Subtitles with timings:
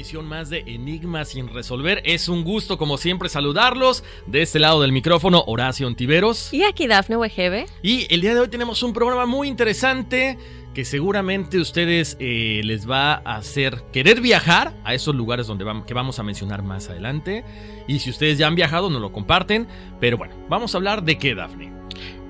[0.00, 2.00] Emisión más de Enigmas sin resolver.
[2.06, 4.02] Es un gusto, como siempre, saludarlos.
[4.26, 6.54] De este lado del micrófono, Horacio Ontiveros.
[6.54, 7.66] Y aquí Dafne Wegebe.
[7.82, 10.38] Y el día de hoy tenemos un programa muy interesante
[10.72, 15.84] que seguramente ustedes eh, les va a hacer querer viajar a esos lugares donde vamos,
[15.84, 17.44] que vamos a mencionar más adelante.
[17.86, 19.68] Y si ustedes ya han viajado, nos lo comparten.
[20.00, 21.74] Pero bueno, vamos a hablar de qué, Dafne.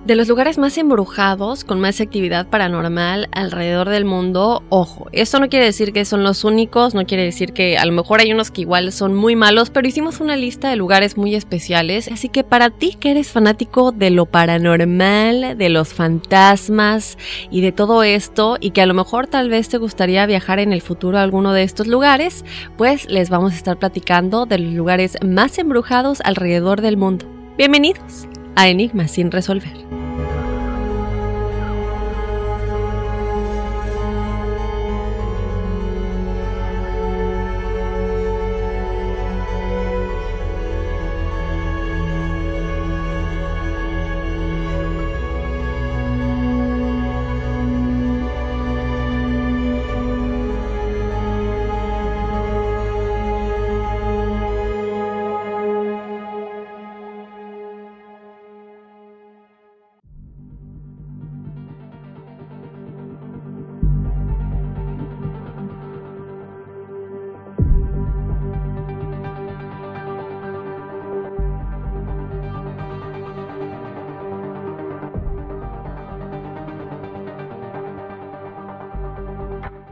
[0.07, 5.51] De los lugares más embrujados, con más actividad paranormal alrededor del mundo, ojo, esto no
[5.51, 8.51] quiere decir que son los únicos, no quiere decir que a lo mejor hay unos
[8.51, 12.45] que igual son muy malos, pero hicimos una lista de lugares muy especiales, así que
[12.45, 17.19] para ti que eres fanático de lo paranormal, de los fantasmas
[17.51, 20.73] y de todo esto, y que a lo mejor tal vez te gustaría viajar en
[20.73, 22.47] el futuro a alguno de estos lugares,
[22.79, 27.27] pues les vamos a estar platicando de los lugares más embrujados alrededor del mundo.
[27.59, 30.00] Bienvenidos a Enigmas sin resolver.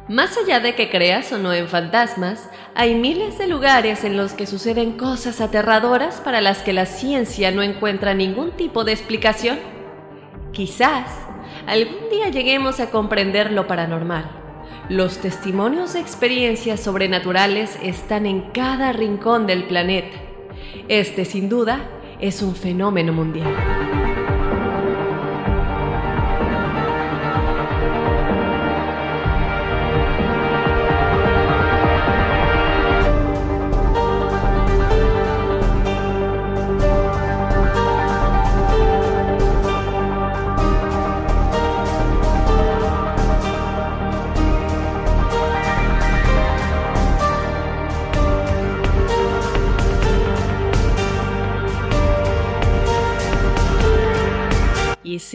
[0.09, 4.33] Más allá de que creas o no en fantasmas, hay miles de lugares en los
[4.33, 9.59] que suceden cosas aterradoras para las que la ciencia no encuentra ningún tipo de explicación.
[10.51, 11.13] Quizás
[11.67, 14.31] algún día lleguemos a comprender lo paranormal.
[14.89, 20.17] Los testimonios de experiencias sobrenaturales están en cada rincón del planeta.
[20.89, 21.81] Este, sin duda,
[22.19, 23.88] es un fenómeno mundial.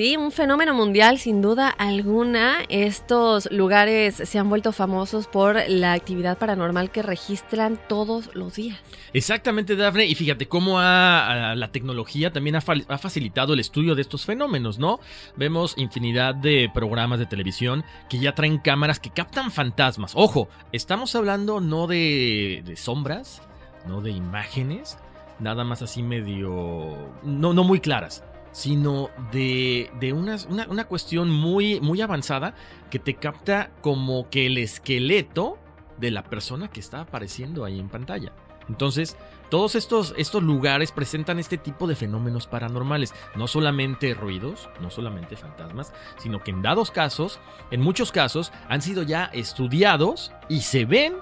[0.04, 2.58] Sí, un fenómeno mundial sin duda alguna.
[2.68, 8.78] Estos lugares se han vuelto famosos por la actividad paranormal que registran todos los días.
[9.14, 10.06] Exactamente, Dafne.
[10.06, 15.00] Y fíjate cómo la tecnología también ha, facilitado el estudio de estos fenómenos, ¿no?
[15.38, 20.12] Vemos infinidad de programas de televisión que ya traen cámaras que captan fantasmas.
[20.16, 23.42] Ojo, estamos hablando no de, de sombras,
[23.88, 24.98] no de imágenes,
[25.40, 27.10] nada más así medio...
[27.24, 28.22] no, no muy claras
[28.54, 32.56] sino de, de una, una, cuestión muy, muy avanzada
[32.90, 35.58] que te capta como que el esqueleto
[35.98, 38.32] de la persona que está apareciendo ahí en pantalla.
[38.70, 39.18] Entonces,
[39.50, 45.36] todos estos, estos lugares presentan este tipo de fenómenos paranormales, no solamente ruidos, no solamente
[45.36, 47.40] fantasmas, sino que en dados casos,
[47.72, 51.16] en muchos casos, han sido ya estudiados y se ven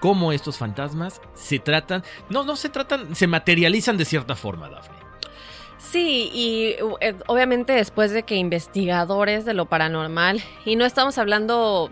[0.00, 4.99] cómo estos fantasmas se tratan, no, no se tratan, se materializan de cierta forma, Daphne.
[5.80, 11.90] Sí, y eh, obviamente después de que investigadores de lo paranormal, y no estamos hablando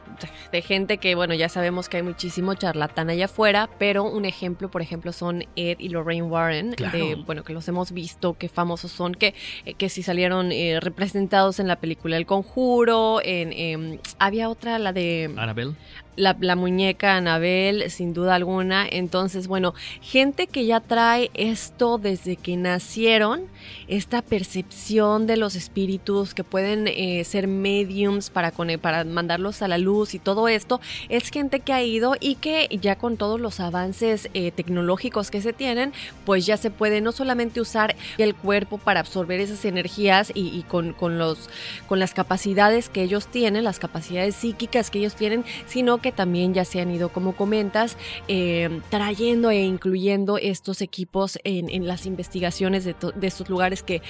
[0.52, 4.70] de gente que, bueno, ya sabemos que hay muchísimo charlatán allá afuera, pero un ejemplo,
[4.70, 8.92] por ejemplo, son Ed y Lorraine Warren, de, bueno, que los hemos visto, que famosos
[8.92, 13.98] son, que, eh, que sí salieron eh, representados en la película El Conjuro, en, em,
[14.18, 15.34] había otra, la de...
[15.36, 15.74] Annabelle
[16.18, 18.86] la, muñeca Anabel, sin duda alguna.
[18.88, 23.46] Entonces, bueno, gente que ya trae esto desde que nacieron,
[23.88, 29.78] esta percepción de los espíritus que pueden eh, ser mediums para, para mandarlos a la
[29.78, 33.60] luz y todo esto, es gente que ha ido y que ya con todos los
[33.60, 35.92] avances eh, tecnológicos que se tienen,
[36.24, 40.92] pues ya se puede no solamente usar el cuerpo para absorber esas energías y, con,
[40.92, 41.48] con, los,
[41.86, 46.54] con las capacidades que ellos tienen, las capacidades psíquicas que ellos tienen, sino que también
[46.54, 47.96] ya se han ido, como comentas,
[48.28, 54.02] eh, trayendo e incluyendo estos equipos en, las investigaciones de, estos lugares que,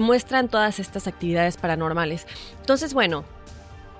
[0.00, 2.26] muestran todas estas actividades paranormales.
[2.60, 3.24] Entonces, bueno,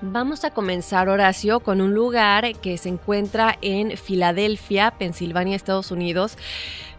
[0.02, 6.38] Vamos a comenzar, Horacio, con un lugar que se encuentra en Filadelfia, Pensilvania, Estados Unidos.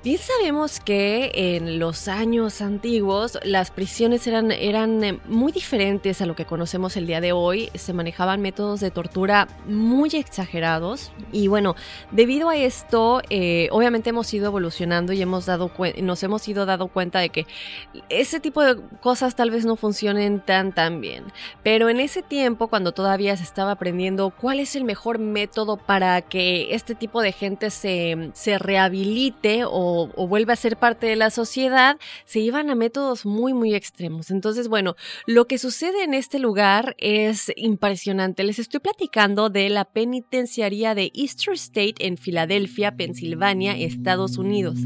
[0.04, 6.26] Bien sabemos que en los años antiguos las prisiones eran, eran eh, muy diferentes a
[6.26, 7.70] lo que conocemos el día de hoy.
[7.76, 11.76] Se manejaban métodos de tortura muy exagerados y bueno,
[12.10, 15.70] debido a esto, eh, obviamente hemos ido evolucionando y hemos dado
[16.02, 17.46] nos hemos ido dando cuenta de que
[18.10, 21.26] ese tipo de cosas tal vez no funcionen tan tan bien.
[21.62, 26.24] Pero en ese tiempo, cuando todavía se estaba aprendiendo cuál es el mejor método para
[26.24, 31.16] que este tipo de gente se, se rehabilite o o, vuelve a ser parte de
[31.16, 34.32] la sociedad, se iban a métodos muy, muy extremos.
[34.32, 34.96] Entonces, bueno,
[35.26, 38.44] lo que sucede en este lugar es impresionante.
[38.44, 44.80] Les estoy platicando de la penitenciaría de Easter State en Filadelfia, Pensilvania, Estados Unidos.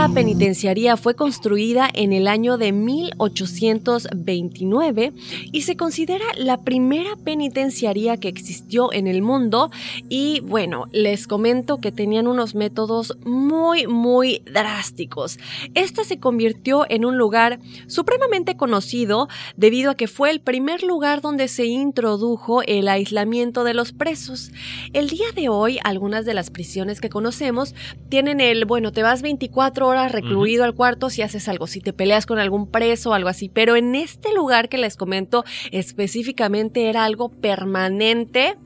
[0.00, 5.12] Esta penitenciaría fue construida en el año de 1829
[5.52, 9.70] y se considera la primera penitenciaría que existió en el mundo
[10.08, 15.38] y bueno, les comento que tenían unos métodos muy muy drásticos.
[15.74, 19.28] Esta se convirtió en un lugar supremamente conocido
[19.58, 24.50] debido a que fue el primer lugar donde se introdujo el aislamiento de los presos.
[24.94, 27.74] El día de hoy algunas de las prisiones que conocemos
[28.08, 31.80] tienen el, bueno, te vas 24 cuatro horas recluido al cuarto si haces algo, si
[31.80, 33.48] te peleas con algún preso o algo así.
[33.48, 38.56] Pero en este lugar que les comento específicamente era algo permanente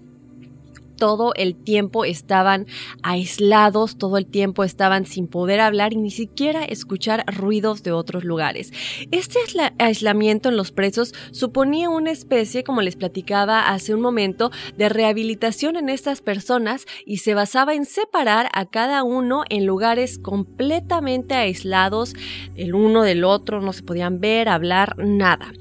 [1.05, 2.67] todo el tiempo estaban
[3.03, 8.25] aislados, todo el tiempo estaban sin poder hablar y ni siquiera escuchar ruidos de otros
[8.25, 8.73] lugares.
[9.11, 9.39] Este
[9.79, 15.77] aislamiento en los presos suponía una especie, como les platicaba hace un momento, de rehabilitación
[15.77, 22.15] en estas personas y se basaba en separar a cada uno en lugares completamente aislados
[22.57, 25.53] el uno del otro, no se podían ver, hablar, nada.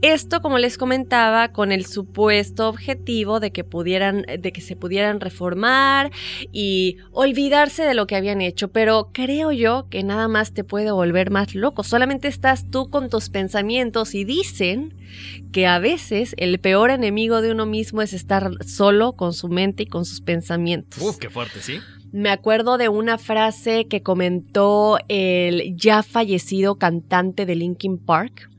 [0.00, 4.91] Esto, como les comentaba, con el supuesto objetivo de que pudieran, de que se pudieran
[5.20, 6.10] reformar
[6.52, 10.90] y olvidarse de lo que habían hecho, pero creo yo que nada más te puede
[10.90, 11.82] volver más loco.
[11.82, 14.94] Solamente estás tú con tus pensamientos y dicen
[15.52, 19.84] que a veces el peor enemigo de uno mismo es estar solo con su mente
[19.84, 21.02] y con sus pensamientos.
[21.02, 21.78] Uf, qué fuerte, ¿sí?
[22.12, 28.50] Me acuerdo de una frase que comentó el ya fallecido cantante de Linkin Park,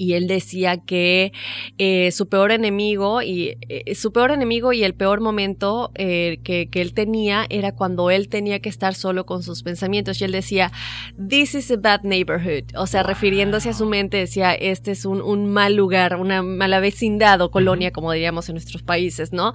[0.00, 1.30] y él decía que
[1.76, 6.70] eh, su peor enemigo y eh, su peor enemigo y el peor momento eh, que,
[6.70, 10.18] que, él tenía era cuando él tenía que estar solo con sus pensamientos.
[10.22, 10.72] Y él decía
[11.18, 15.20] this is a bad neighborhood o sea refiriéndose a su mente decía este es un,
[15.20, 19.52] un mal lugar una mala vecindad o colonia como diríamos en nuestros países no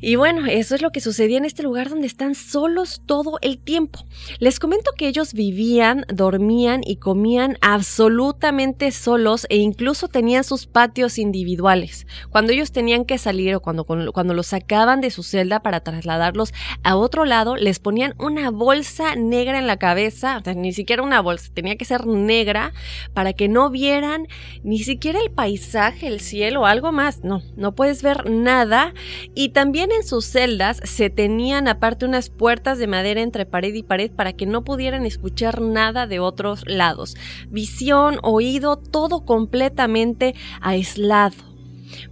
[0.00, 3.58] y bueno, eso es lo que sucedía en este lugar donde están solos todo el
[3.58, 4.06] tiempo.
[4.38, 11.18] Les comento que ellos vivían, dormían y comían absolutamente solos e incluso tenían sus patios
[11.18, 12.06] individuales.
[12.30, 16.54] Cuando ellos tenían que salir o cuando, cuando los sacaban de su celda para trasladarlos
[16.84, 21.02] a otro lado, les ponían una bolsa negra en la cabeza, o sea, ni siquiera
[21.02, 22.72] una bolsa, tenía que ser negra
[23.14, 24.28] para que no vieran
[24.62, 27.24] ni siquiera el paisaje, el cielo algo más.
[27.24, 28.94] No, no puedes ver nada.
[29.34, 33.82] Y también en sus celdas se tenían aparte unas puertas de madera entre pared y
[33.82, 37.16] pared para que no pudieran escuchar nada de otros lados.
[37.48, 41.47] Visión, oído, todo completamente aislado.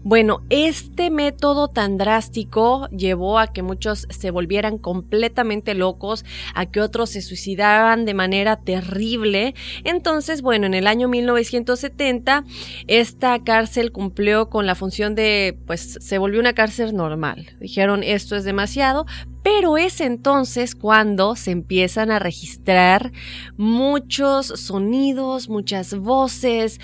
[0.03, 6.81] Bueno, este método tan drástico llevó a que muchos se volvieran completamente locos, a que
[6.81, 9.55] otros se suicidaran de manera terrible.
[9.85, 12.45] Entonces, bueno, en el año 1970,
[12.87, 17.57] esta cárcel cumplió con la función de, pues, se volvió una cárcel normal.
[17.61, 19.07] Dijeron, esto es demasiado,
[19.47, 23.13] pero es entonces cuando se empiezan a registrar
[23.57, 26.81] muchos sonidos, muchas voces,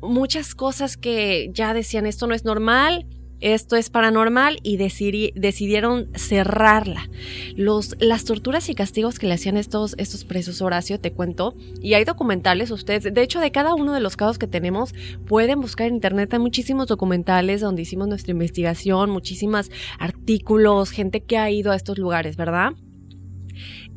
[0.00, 3.04] muchas cosas que ya decían esto no es normal,
[3.40, 7.08] esto es paranormal y decidieron cerrarla.
[7.56, 11.94] Los, las torturas y castigos que le hacían estos, estos presos, Horacio, te cuento, y
[11.94, 14.94] hay documentales, ustedes, de hecho, de cada uno de los casos que tenemos,
[15.26, 21.38] pueden buscar en internet, hay muchísimos documentales donde hicimos nuestra investigación, muchísimos artículos, gente que
[21.38, 22.72] ha ido a estos lugares, ¿verdad?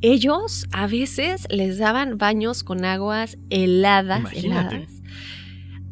[0.02, 5.01] Ellos a veces les daban baños con aguas heladas, heladas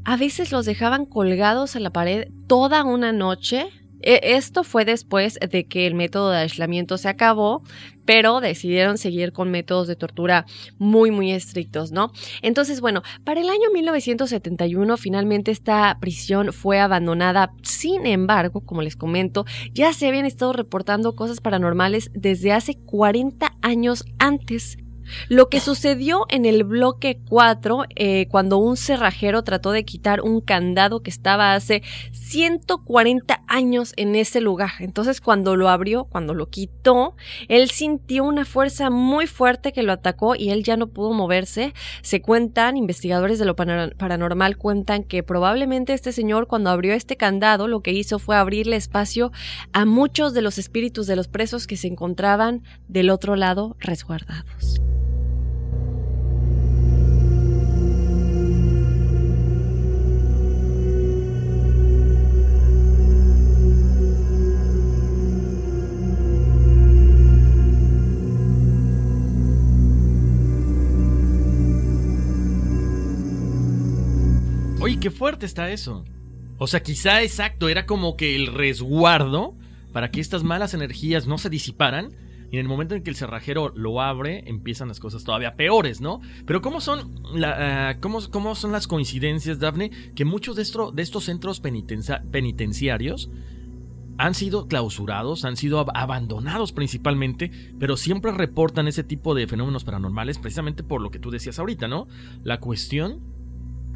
[0.10, 3.68] a veces los dejaban colgados a la pared toda una noche.
[4.02, 7.62] E, esto fue después de que el método de aislamiento se acabó,
[8.06, 10.48] pero decidieron seguir con métodos de tortura
[10.80, 12.12] muy, muy estrictos, ¿no?
[12.42, 17.52] Entonces, bueno, para el año 1971 finalmente esta prisión fue abandonada.
[17.62, 23.58] Sin embargo, como les comento, ya se habían estado reportando cosas paranormales desde hace 40
[23.62, 24.80] años antes
[25.28, 30.42] lo que sucedió en el bloque 4, eh, cuando un cerrajero trató de quitar un
[30.42, 34.72] candado que estaba hace 140 años en ese lugar.
[34.80, 37.16] Entonces, cuando lo abrió, cuando lo quitó,
[37.48, 41.74] él sintió una fuerza muy fuerte que lo atacó y él ya no pudo moverse.
[42.02, 47.68] Se cuentan, investigadores de lo paranormal cuentan que probablemente este señor, cuando abrió este candado,
[47.68, 49.32] lo que hizo fue abrirle espacio
[49.74, 54.80] a muchos de los espíritus de los presos que se encontraban del otro lado resguardados.
[74.82, 76.06] Oye, qué fuerte está eso.
[76.58, 79.56] O sea, quizá exacto, era como que el resguardo
[79.92, 82.14] para que estas malas energías no se disiparan.
[82.50, 86.00] Y en el momento en que el cerrajero lo abre, empiezan las cosas todavía peores,
[86.00, 86.22] ¿no?
[86.46, 89.92] Pero ¿cómo son, la, uh, cómo, cómo son las coincidencias, Daphne?
[90.16, 93.30] Que muchos de, de estos centros penitenciarios
[94.18, 100.40] han sido clausurados, han sido abandonados principalmente, pero siempre reportan ese tipo de fenómenos paranormales
[100.40, 102.08] precisamente por lo que tú decías ahorita, ¿no?
[102.44, 103.39] La cuestión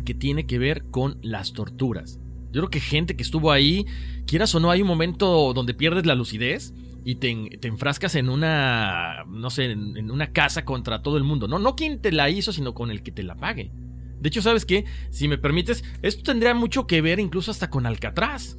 [0.03, 2.19] que tiene que ver con las torturas.
[2.51, 3.85] Yo creo que gente que estuvo ahí,
[4.27, 9.25] quieras o no, hay un momento donde pierdes la lucidez y te, enfrascas en una,
[9.27, 11.47] no sé, en, una casa contra todo el mundo.
[11.47, 13.71] No, no quien te la hizo, sino con el que te la pague.
[14.19, 14.85] De hecho, ¿sabes qué?
[15.09, 18.57] Si me permites, esto tendría mucho que ver incluso hasta con Alcatraz.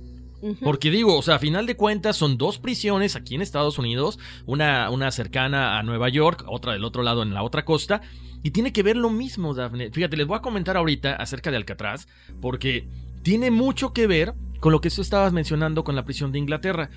[0.63, 4.19] Porque digo, o sea, a final de cuentas son dos prisiones aquí en Estados Unidos,
[4.45, 8.03] una, una cercana a Nueva York, otra del otro lado en la otra costa,
[8.45, 9.91] y tiene que ver lo mismo, Dafne.
[9.91, 12.07] Fíjate, les voy a comentar ahorita acerca de Alcatraz,
[12.43, 12.87] porque
[13.23, 16.91] tiene mucho que ver con lo que tú estabas mencionando con la prisión de Inglaterra.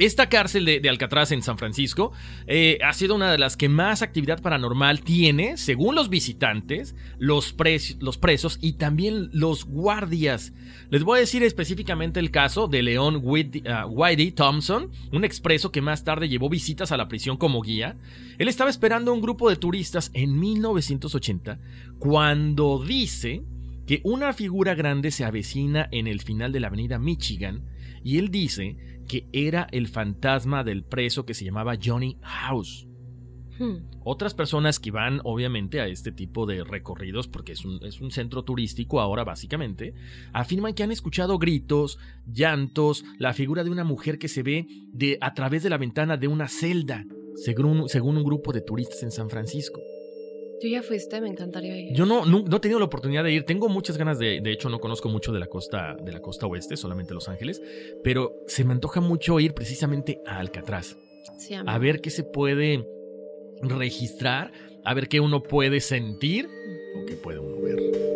[0.00, 2.12] Esta cárcel de, Alcatraz en San Francisco
[2.46, 7.54] eh, ha sido una de las que más actividad paranormal tiene, según los visitantes, los,
[7.56, 10.54] pres- los presos y también los guardias.
[10.88, 15.82] Les voy a decir específicamente el caso de Whit- ah, Whitey Thompson, un expreso que
[15.82, 17.96] más tarde llevó visitas a la prisión como guía.
[18.38, 21.58] Él estaba esperando a un grupo de turistas en 1980
[21.98, 23.42] cuando dice
[23.86, 27.64] que una figura grande se avecina en el final de la avenida Michigan
[28.02, 28.76] y él dice
[29.10, 32.86] que era el fantasma del preso que se llamaba Johnny House.
[33.58, 33.78] Hmm.
[34.04, 38.12] Otras personas que van obviamente a este tipo de recorridos, porque es un, es un
[38.12, 39.94] centro turístico ahora básicamente,
[40.32, 45.18] afirman que han escuchado gritos, llantos, la figura de una mujer que se ve de,
[45.20, 49.10] a través de la ventana de una celda, según, según un grupo de turistas en
[49.10, 49.80] San Francisco.
[50.60, 51.94] Tú ya fuiste, me encantaría ir.
[51.94, 53.44] Yo no, no, no he tenido la oportunidad de ir.
[53.44, 54.40] Tengo muchas ganas de.
[54.42, 57.62] De hecho, no conozco mucho de la costa, de la costa oeste, solamente Los Ángeles.
[58.04, 60.96] Pero se me antoja mucho ir precisamente a Alcatraz.
[61.38, 61.78] Sí, A amigo.
[61.80, 62.84] ver qué se puede
[63.62, 64.52] registrar,
[64.84, 66.46] a ver qué uno puede sentir
[66.96, 68.09] o qué puede uno ver.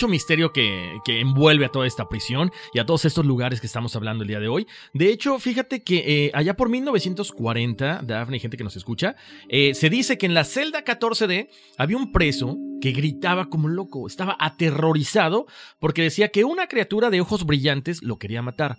[0.00, 3.66] Mucho misterio que, que envuelve a toda esta prisión y a todos estos lugares que
[3.66, 4.66] estamos hablando el día de hoy.
[4.94, 9.14] De hecho, fíjate que eh, allá por 1940, Daphne y gente que nos escucha,
[9.50, 14.06] eh, se dice que en la celda 14D había un preso que gritaba como loco,
[14.06, 15.44] estaba aterrorizado
[15.78, 18.78] porque decía que una criatura de ojos brillantes lo quería matar.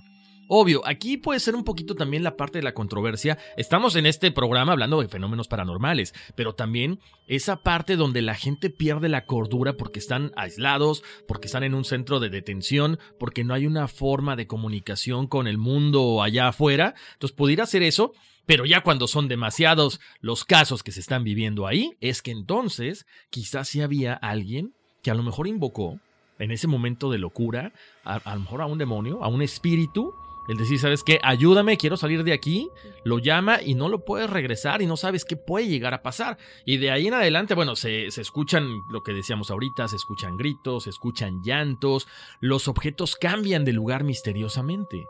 [0.53, 3.37] Obvio, aquí puede ser un poquito también la parte de la controversia.
[3.55, 8.69] Estamos en este programa hablando de fenómenos paranormales, pero también esa parte donde la gente
[8.69, 13.53] pierde la cordura porque están aislados, porque están en un centro de detención, porque no
[13.53, 16.95] hay una forma de comunicación con el mundo allá afuera.
[17.13, 18.11] Entonces, pudiera ser eso,
[18.45, 23.05] pero ya cuando son demasiados los casos que se están viviendo ahí, es que entonces
[23.29, 26.01] quizás sí había alguien que a lo mejor invocó
[26.39, 27.71] en ese momento de locura,
[28.03, 30.13] a, a lo mejor a un demonio, a un espíritu,
[30.51, 31.19] el decir, ¿sabes qué?
[31.23, 32.69] Ayúdame, quiero salir de aquí.
[33.05, 36.37] Lo llama y no lo puedes regresar y no sabes qué puede llegar a pasar.
[36.65, 40.35] Y de ahí en adelante, bueno, se, se escuchan lo que decíamos ahorita, se escuchan
[40.35, 42.07] gritos, se escuchan llantos,
[42.41, 45.07] los objetos cambian de lugar misteriosamente.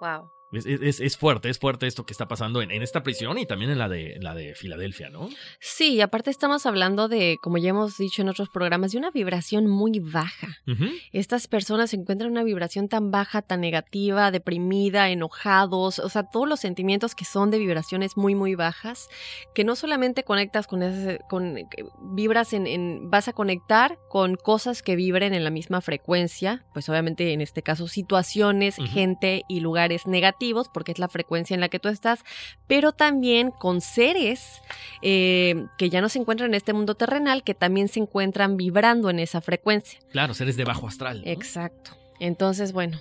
[0.00, 0.37] Wow.
[0.52, 3.44] Es, es- es fuerte, es fuerte esto que está pasando en, en esta prisión y
[3.46, 5.28] también en la de, en la de Filadelfia, ¿no?
[5.60, 9.10] Sí, y aparte estamos hablando de, como ya hemos dicho en otros programas, de una
[9.10, 10.48] vibración muy baja.
[11.12, 16.60] Estas personas encuentran una vibración tan baja, tan negativa, deprimida, enojados, o sea, todos los
[16.60, 19.08] sentimientos que son de vibraciones muy, muy bajas,
[19.54, 21.56] que no solamente conectas con ese, con,
[22.14, 26.88] vibras en, en- vas a conectar con cosas que vibren en la misma frecuencia, pues
[26.88, 30.37] obviamente en este caso situaciones, gente y lugares negativos,
[30.72, 32.24] porque es la frecuencia en la que tú estás,
[32.66, 34.60] pero también con seres
[35.02, 39.10] eh, que ya no se encuentran en este mundo terrenal, que también se encuentran vibrando
[39.10, 40.00] en esa frecuencia.
[40.10, 41.22] Claro, seres de bajo astral.
[41.24, 41.30] ¿no?
[41.30, 41.92] Exacto.
[42.20, 42.98] Entonces, bueno,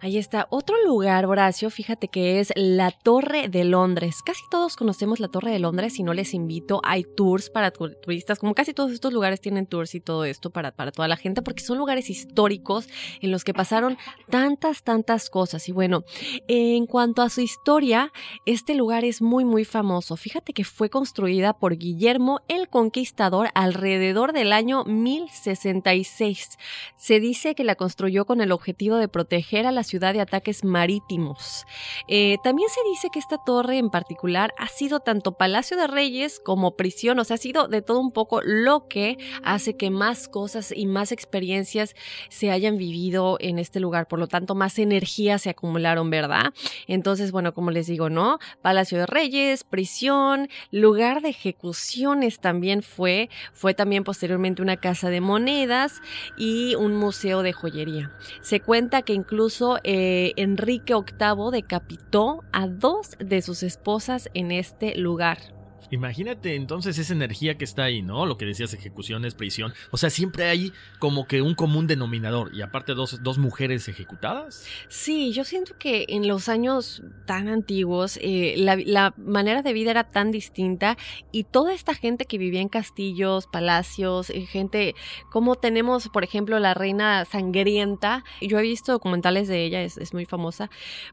[0.00, 0.46] ahí está.
[0.50, 4.22] Otro lugar, Horacio, fíjate que es la Torre de Londres.
[4.24, 7.92] Casi todos conocemos la Torre de Londres, si no les invito, hay tours para tu-
[8.02, 11.16] turistas, como casi todos estos lugares tienen tours y todo esto para, para toda la
[11.16, 12.88] gente, porque son lugares históricos
[13.20, 13.96] en los que pasaron
[14.30, 15.68] tantas, tantas cosas.
[15.68, 16.04] Y bueno,
[16.48, 18.12] en cuanto a su historia,
[18.46, 20.16] este lugar es muy, muy famoso.
[20.16, 26.58] Fíjate que fue construida por Guillermo el Conquistador alrededor del año 1066.
[26.96, 30.64] Se dice que la construyó con el objetivo de proteger a la ciudad de ataques
[30.64, 31.66] marítimos.
[32.08, 36.40] Eh, también se dice que esta torre en particular ha sido tanto Palacio de Reyes
[36.42, 40.28] como prisión, o sea, ha sido de todo un poco lo que hace que más
[40.28, 41.94] cosas y más experiencias
[42.30, 44.08] se hayan vivido en este lugar.
[44.08, 46.54] Por lo tanto, más energías se acumularon, ¿verdad?
[46.86, 48.38] Entonces, bueno, como les digo, ¿no?
[48.62, 55.20] Palacio de Reyes, prisión, lugar de ejecuciones también fue, fue también posteriormente una casa de
[55.20, 56.00] monedas
[56.36, 58.10] y un museo de joyería.
[58.40, 59.41] Se cuenta que incluso
[59.84, 65.61] eh, Enrique VIII decapitó a dos de sus esposas en este lugar.
[65.92, 68.24] Imagínate entonces esa energía que está ahí, ¿no?
[68.24, 69.74] Lo que decías, ejecuciones, prisión.
[69.90, 72.50] O sea, siempre hay como que un común denominador.
[72.54, 74.66] Y aparte, dos, dos mujeres ejecutadas.
[74.88, 79.90] Sí, yo siento que en los años tan antiguos eh, la, la manera de vida
[79.90, 80.96] era tan distinta
[81.30, 84.94] y toda esta gente que vivía en castillos, palacios, eh, gente
[85.30, 88.24] como tenemos, por ejemplo, la reina sangrienta.
[88.40, 90.70] Yo he visto documentales de ella, es, es muy famosa,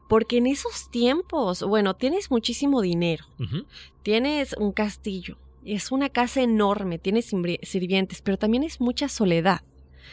[0.08, 3.26] porque en esos tiempos, bueno, tienes muchísimo dinero.
[4.02, 9.60] Tienes un castillo, es una casa enorme, tienes sirvi- sirvientes, pero también es mucha soledad.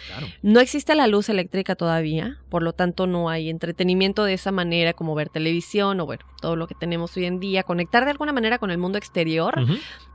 [0.08, 0.28] Claro.
[0.44, 4.94] No existe la luz eléctrica todavía, por lo tanto no hay entretenimiento de esa manera
[4.94, 8.32] como ver televisión o bueno, todo lo que tenemos hoy en día, conectar de alguna
[8.32, 9.56] manera con el mundo exterior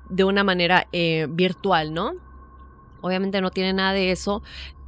[0.08, 2.12] de una manera eh, virtual, ¿no?
[3.00, 4.42] Obviamente no tiene nada de eso.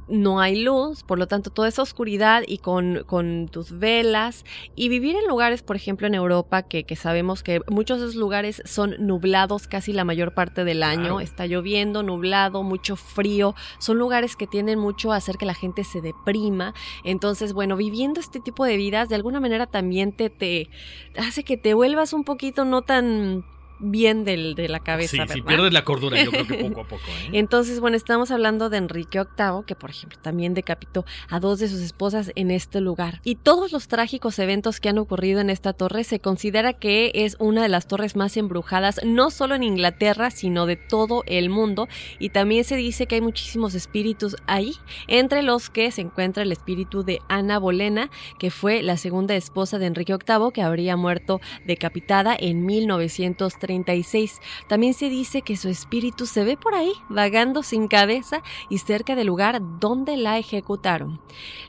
[0.07, 4.45] No hay luz, por lo tanto, toda esa oscuridad y con, con tus velas.
[4.75, 8.15] Y vivir en lugares, por ejemplo, en Europa, que, que sabemos que muchos de esos
[8.15, 13.97] lugares son nublados casi la mayor parte del año, está lloviendo, nublado, mucho frío, son
[13.97, 16.73] lugares que tienden mucho a hacer que la gente se deprima.
[17.03, 20.69] Entonces, bueno, viviendo este tipo de vidas, de alguna manera también te, te
[21.17, 23.43] hace que te vuelvas un poquito no tan
[23.91, 25.11] bien del, de la cabeza.
[25.11, 25.45] Sí, sí, ¿verdad?
[25.45, 27.03] pierdes la cordura, yo creo que poco a poco.
[27.07, 27.29] ¿eh?
[27.33, 31.67] Entonces, bueno, estamos hablando de Enrique VIII, que por ejemplo también decapitó a dos de
[31.67, 33.19] sus esposas en este lugar.
[33.23, 37.35] Y todos los trágicos eventos que han ocurrido en esta torre se considera que es
[37.39, 41.87] una de las torres más embrujadas, no solo en Inglaterra, sino de todo el mundo.
[42.19, 44.73] Y también se dice que hay muchísimos espíritus ahí,
[45.07, 49.79] entre los que se encuentra el espíritu de Ana Bolena, que fue la segunda esposa
[49.79, 52.65] de Enrique VIII, que habría muerto decapitada en
[53.75, 54.41] 1936.
[54.67, 59.15] También se dice que su espíritu se ve por ahí, vagando sin cabeza y cerca
[59.15, 61.21] del lugar donde la ejecutaron.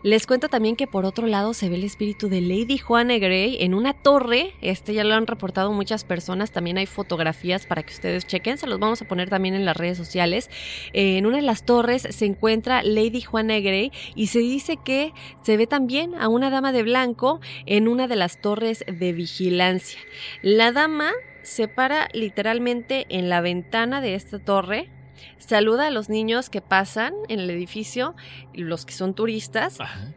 [0.03, 3.57] Les cuento también que por otro lado se ve el espíritu de Lady Juana Grey
[3.61, 4.55] en una torre.
[4.61, 6.53] Este ya lo han reportado muchas personas.
[6.53, 8.59] También hay fotografías para que ustedes chequen.
[8.59, 10.51] Se los vamos a poner también en las redes sociales.
[10.93, 15.13] Eh, en una de las torres se encuentra Lady Juana Grey y se dice que
[15.43, 19.99] se ve también a una dama de blanco en una de las torres de vigilancia.
[20.43, 21.13] La dama
[21.47, 24.91] se para literalmente en la ventana de esta torre,
[25.39, 28.17] saluda a los niños que pasan en el edificio,
[28.53, 30.13] los que son turistas, Ajá.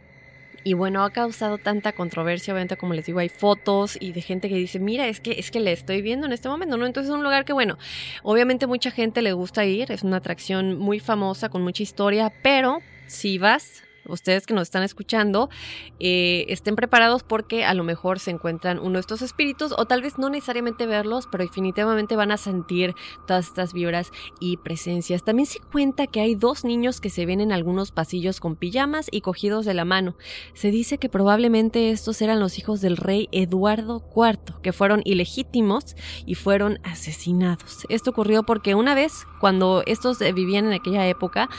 [0.64, 4.50] y bueno, ha causado tanta controversia, obviamente como les digo, hay fotos y de gente
[4.50, 6.88] que dice, mira, es que es que le estoy viendo en este momento, ¿no?
[6.88, 7.78] Entonces es un lugar que bueno,
[8.24, 12.80] obviamente mucha gente le gusta ir, es una atracción muy famosa con mucha historia, pero
[13.06, 15.50] si vas ustedes que nos están escuchando
[16.00, 20.02] eh, estén preparados porque a lo mejor se encuentran uno de estos espíritus o tal
[20.02, 22.96] vez no necesariamente verlos, pero definitivamente van a sentir
[23.28, 25.24] todas estas vibras y presencias.
[25.24, 29.08] También se cuenta que hay dos niños que se ven en algunos pasillos con pijamas
[29.12, 30.16] y cogidos de la mano.
[30.54, 35.96] Se dice que probablemente estos eran los hijos del rey Eduardo IV, que fueron ilegítimos
[36.26, 37.86] y fueron asesinados.
[37.90, 41.50] Esto ocurrió porque una vez, cuando estos eh, vivían en aquella época,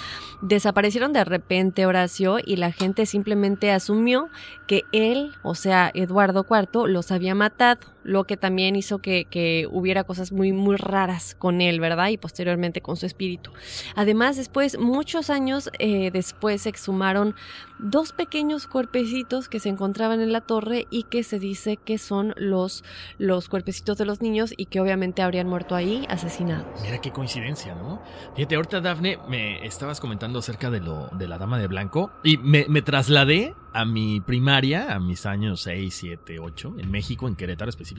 [0.43, 4.29] desaparecieron de repente Horacio y la gente simplemente asumió
[4.67, 9.69] que él, o sea, Eduardo IV, los había matado, lo que también hizo que, que
[9.71, 12.09] hubiera cosas muy, muy raras con él, ¿verdad?
[12.09, 13.51] Y posteriormente con su espíritu.
[13.95, 17.35] Además, después, muchos años eh, después, se exhumaron
[17.79, 22.35] dos pequeños cuerpecitos que se encontraban en la torre y que se dice que son
[22.37, 22.85] los,
[23.19, 26.67] los cuerpecitos de los niños y que obviamente habrían muerto ahí asesinados.
[26.83, 28.03] Mira qué coincidencia, ¿no?
[28.35, 32.37] Fíjate, ahorita Dafne me estabas comentando acerca de lo de la dama de blanco y
[32.39, 37.37] me, me trasladé a mi primaria, a mis años 6, 7, 8, en México, en
[37.37, 37.90] Querétaro específicamente.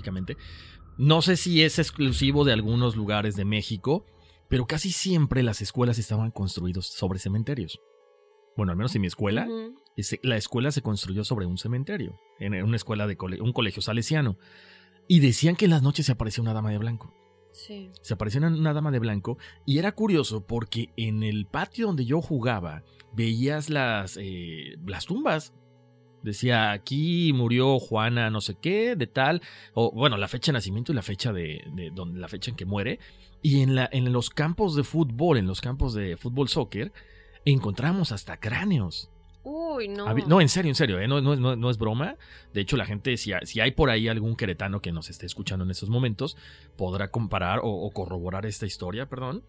[0.97, 4.05] No sé si es exclusivo de algunos lugares de México,
[4.49, 7.79] pero casi siempre las escuelas estaban construidos sobre cementerios.
[8.57, 9.47] Bueno, al menos en mi escuela,
[10.23, 14.37] la escuela se construyó sobre un cementerio, en una escuela de cole- un colegio salesiano.
[15.07, 17.13] Y decían que en las noches se aparecía una dama de blanco
[17.53, 17.89] Sí.
[18.01, 22.05] se aparecía una, una dama de blanco y era curioso porque en el patio donde
[22.05, 25.53] yo jugaba veías las, eh, las tumbas.
[26.23, 29.41] Decía, aquí murió Juana no sé qué, de tal,
[29.73, 32.57] o bueno, la fecha de nacimiento y la fecha de, de donde, la fecha en
[32.57, 32.99] que muere.
[33.41, 36.91] Y en, la, en los campos de fútbol, en los campos de fútbol soccer,
[37.45, 39.09] encontramos hasta cráneos.
[39.43, 40.13] Uy, no.
[40.27, 41.07] No, en serio, en serio, ¿eh?
[41.07, 42.17] no, no, no- no es broma.
[42.53, 45.65] De hecho, la gente, si, si hay por ahí algún queretano que nos esté escuchando
[45.65, 46.37] en estos momentos,
[46.77, 49.43] podrá comparar o, o corroborar esta historia, perdón.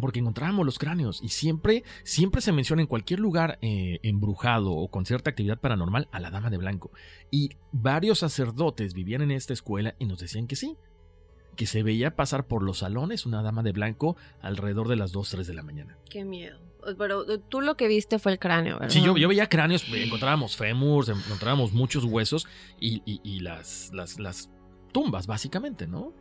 [0.00, 4.88] Porque encontrábamos los cráneos y siempre, siempre se menciona en cualquier lugar eh, embrujado o
[4.90, 6.90] con cierta actividad paranormal a la dama de blanco.
[7.30, 10.76] Y varios sacerdotes vivían en esta escuela y nos decían que sí,
[11.56, 15.28] que se veía pasar por los salones una dama de blanco alrededor de las 2,
[15.30, 15.98] 3 de la mañana.
[16.08, 16.58] Qué miedo.
[16.98, 18.88] Pero eh, tú lo que viste fue el cráneo, ¿verdad?
[18.88, 22.48] Sí, yo, yo veía cráneos, encontrábamos fémurs, encontrábamos muchos huesos
[22.80, 24.50] y, y- y las, las, las
[24.92, 26.12] tumbas, básicamente, ¿no?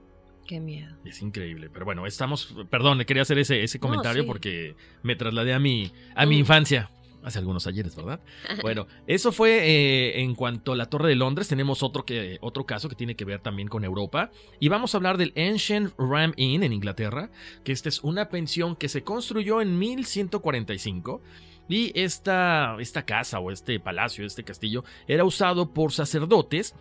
[0.51, 0.93] Qué miedo.
[1.05, 1.69] Es increíble.
[1.71, 2.53] Pero bueno, estamos.
[2.69, 4.27] Perdón, le quería hacer ese, ese comentario sí.
[4.27, 6.39] porque me trasladé a mi, a mi Mm.
[6.39, 6.91] infancia.
[7.23, 8.19] Hace algunos ayeres, ¿verdad?
[8.61, 11.47] Bueno, eso fue eh, en cuanto a la Torre de Londres.
[11.47, 14.29] Tenemos otro, que, otro caso que tiene que ver también con Europa.
[14.59, 17.29] Y vamos a hablar del Ancient Ram Inn en Inglaterra,
[17.63, 21.21] que esta es una pensión que se construyó en 1145.
[21.69, 26.75] Y esta, esta casa o este palacio, este castillo, era usado por sacerdotes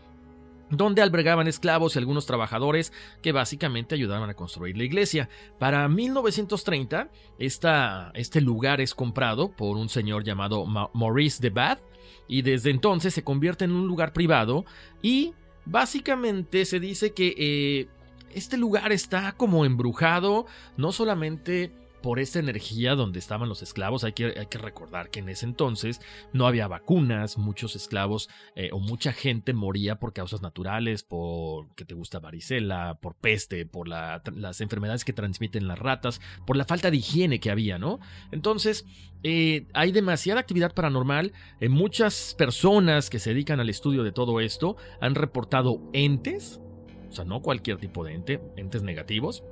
[0.71, 5.29] donde albergaban esclavos y algunos trabajadores que básicamente ayudaban a construir la iglesia.
[5.59, 11.81] Para 1930, esta, este lugar es comprado por un señor llamado Ma- Maurice de Bath
[12.29, 14.65] y desde entonces se convierte en un lugar privado
[15.03, 15.35] y
[15.67, 17.89] básicamente se dice que eh,
[18.35, 24.05] este lugar está como embrujado, no solamente por esta energía donde estaban los esclavos.
[24.05, 26.01] Hay que, hay que recordar que en ese entonces
[26.33, 31.85] no había vacunas, muchos esclavos eh, o mucha gente moría por causas naturales, por que
[31.85, 36.65] te gusta varicela, por peste, por la- las enfermedades que transmiten las ratas, por la
[36.65, 38.01] falta de higiene que había, ¿no?
[38.33, 38.85] Entonces,
[39.23, 41.33] eh, hay demasiada actividad paranormal.
[41.61, 46.61] eh, muchas personas que se dedican al estudio de todo esto han reportado entes,
[47.09, 49.43] o sea, no cualquier tipo de ente, entes negativos.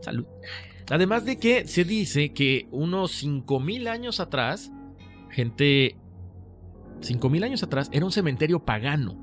[0.00, 0.26] Salud.
[0.90, 4.72] Además de que se dice que unos 5000 años atrás,
[5.30, 5.96] gente
[7.00, 9.18] 5000 años atrás era un cementerio pagano.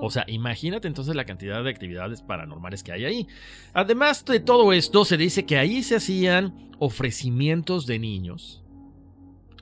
[0.00, 3.28] O sea, imagínate entonces la cantidad de actividades paranormales que hay ahí.
[3.72, 8.64] Además de todo esto, se dice que ahí se hacían ofrecimientos de niños,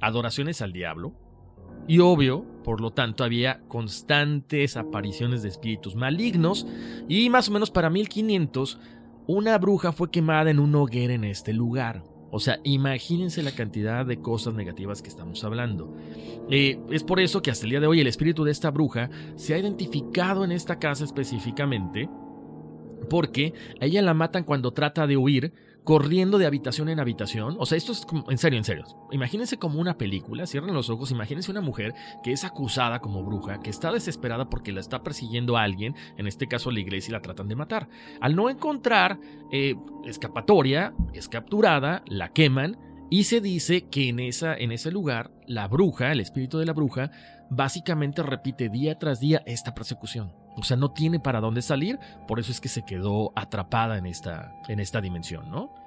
[0.01, 1.15] adoraciones al diablo,
[1.89, 6.67] y obvio, por lo tanto, había constantes apariciones de espíritus malignos,
[7.09, 8.79] y más o menos para 1500,
[9.27, 12.03] una bruja fue quemada en una hoguera en este lugar.
[12.33, 15.97] O sea, imagínense la cantidad de cosas negativas que estamos hablando.
[16.49, 19.11] Eh, es por eso que hasta el día de hoy el espíritu de esta bruja
[19.35, 22.09] se ha identificado en esta casa específicamente,
[23.09, 25.53] porque a ella la matan cuando trata de huir,
[25.91, 27.57] corriendo de habitación en habitación.
[27.59, 28.85] O sea, esto es como, en serio, en serio.
[29.11, 33.59] Imagínense como una película, cierren los ojos, imagínense una mujer que es acusada como bruja,
[33.59, 37.23] que está desesperada porque la está persiguiendo alguien, en este caso la iglesia, y la
[37.23, 37.89] tratan de matar.
[38.21, 39.19] Al no encontrar
[39.51, 39.75] eh,
[40.05, 42.79] escapatoria, es capturada, la queman,
[43.11, 46.73] y se dice que en, esa, en ese lugar, la bruja, el espíritu de la
[46.73, 47.11] bruja,
[47.51, 50.31] básicamente repite día tras día esta persecución.
[50.57, 51.99] O sea, no tiene para dónde salir,
[52.29, 55.80] por eso es que se quedó atrapada en esta, en esta dimensión, ¿no?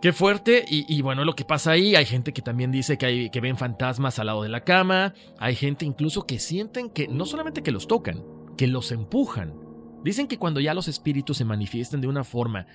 [0.00, 0.64] Qué fuerte.
[0.68, 3.40] Y, y bueno, lo que pasa ahí, hay gente que también dice que, hay, que
[3.40, 5.14] ven fantasmas al lado de la cama.
[5.38, 8.24] Hay gente incluso que sienten que no solamente que los tocan,
[8.56, 9.54] que los empujan.
[10.02, 12.66] Dicen que cuando ya los espíritus se manifiestan de una forma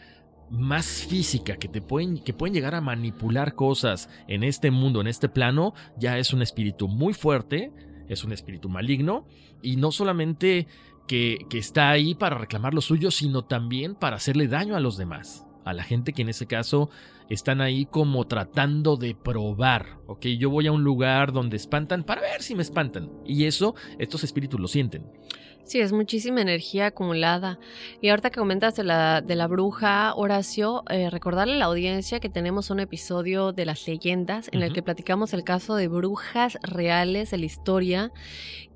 [0.49, 5.07] más física, que te pueden, que pueden llegar a manipular cosas en este mundo, en
[5.07, 7.71] este plano, ya es un espíritu muy fuerte,
[8.09, 9.25] es un espíritu maligno,
[9.61, 10.67] y no solamente
[11.07, 14.97] que, que está ahí para reclamar lo suyo, sino también para hacerle daño a los
[14.97, 16.89] demás a la gente que en ese caso
[17.33, 20.25] están ahí como tratando de probar, ¿ok?
[20.37, 23.09] Yo voy a un lugar donde espantan para ver si me espantan.
[23.25, 25.05] Y eso, estos espíritus lo sienten.
[25.63, 27.59] Sí, es muchísima energía acumulada.
[28.01, 32.19] Y ahorita que comentas de la, de la bruja, Horacio, eh, recordarle a la audiencia
[32.19, 36.57] que tenemos un episodio de las leyendas en el que platicamos el caso de brujas
[36.63, 38.11] reales de la historia,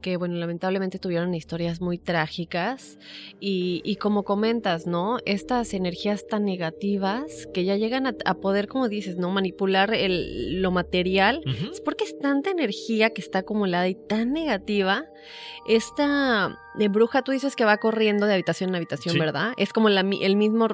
[0.02, 3.00] que bueno, lamentablemente tuvieron historias muy trágicas.
[3.39, 5.18] Y, y como comentas, ¿no?
[5.26, 9.32] Estas energías tan negativas que ya llegan a, a poder, como dices, ¿no?
[9.32, 11.42] Manipular el, lo material.
[11.72, 15.06] Es porque es tanta energía que está acumulada y tan negativa.
[15.68, 19.20] Esta de bruja, tú dices que va corriendo de habitación en habitación, Sí.
[19.20, 19.54] ¿verdad?
[19.58, 20.68] Es como la el mismo...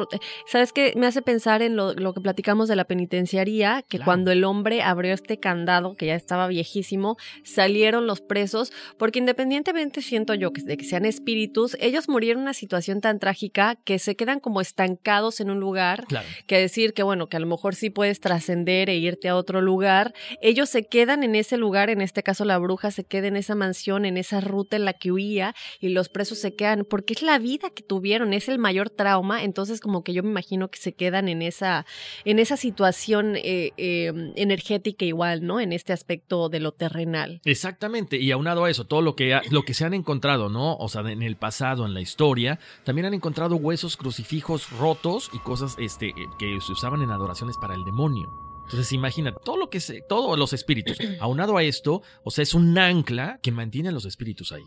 [0.48, 0.94] ¿Sabes qué?
[0.96, 4.06] Me hace pensar en lo, lo que platicamos de la penitenciaría, que Claro.
[4.06, 10.02] cuando el hombre abrió este candado, que ya estaba viejísimo, salieron los presos, porque independientemente
[10.02, 14.00] siento yo que, de que sean espíritus, ellos murieron en una situación tan trágica que
[14.00, 16.26] se quedan como estancados en un lugar Claro.
[16.48, 19.62] que decir que bueno, que a lo mejor sí puedes trascender e irte a otro
[19.62, 20.14] lugar.
[20.42, 23.56] Ellos se quedan en ese lugar, en este caso la bruja se queda en esa
[23.56, 27.21] mansión, en esa ruta en la que huía y los presos se quedan porque es
[27.21, 30.80] la vida que tuvieron, es el mayor trauma, entonces como que yo me imagino que
[30.80, 31.86] se quedan en esa
[32.25, 35.60] en esa situación eh, eh, energética igual, ¿no?
[35.60, 37.41] En este aspecto de lo terrenal.
[37.45, 40.75] Exactamente, y aunado a eso, todo lo que, lo que se han encontrado, ¿no?
[40.77, 45.39] O sea, en el pasado, en la historia, también han encontrado huesos crucifijos rotos y
[45.39, 48.30] cosas este, eh, que se usaban en adoraciones para el demonio.
[48.63, 52.54] Entonces imagina, todo lo que se, todos los espíritus, aunado a esto, o sea, es
[52.54, 54.63] un ancla que mantiene a los espíritus ahí.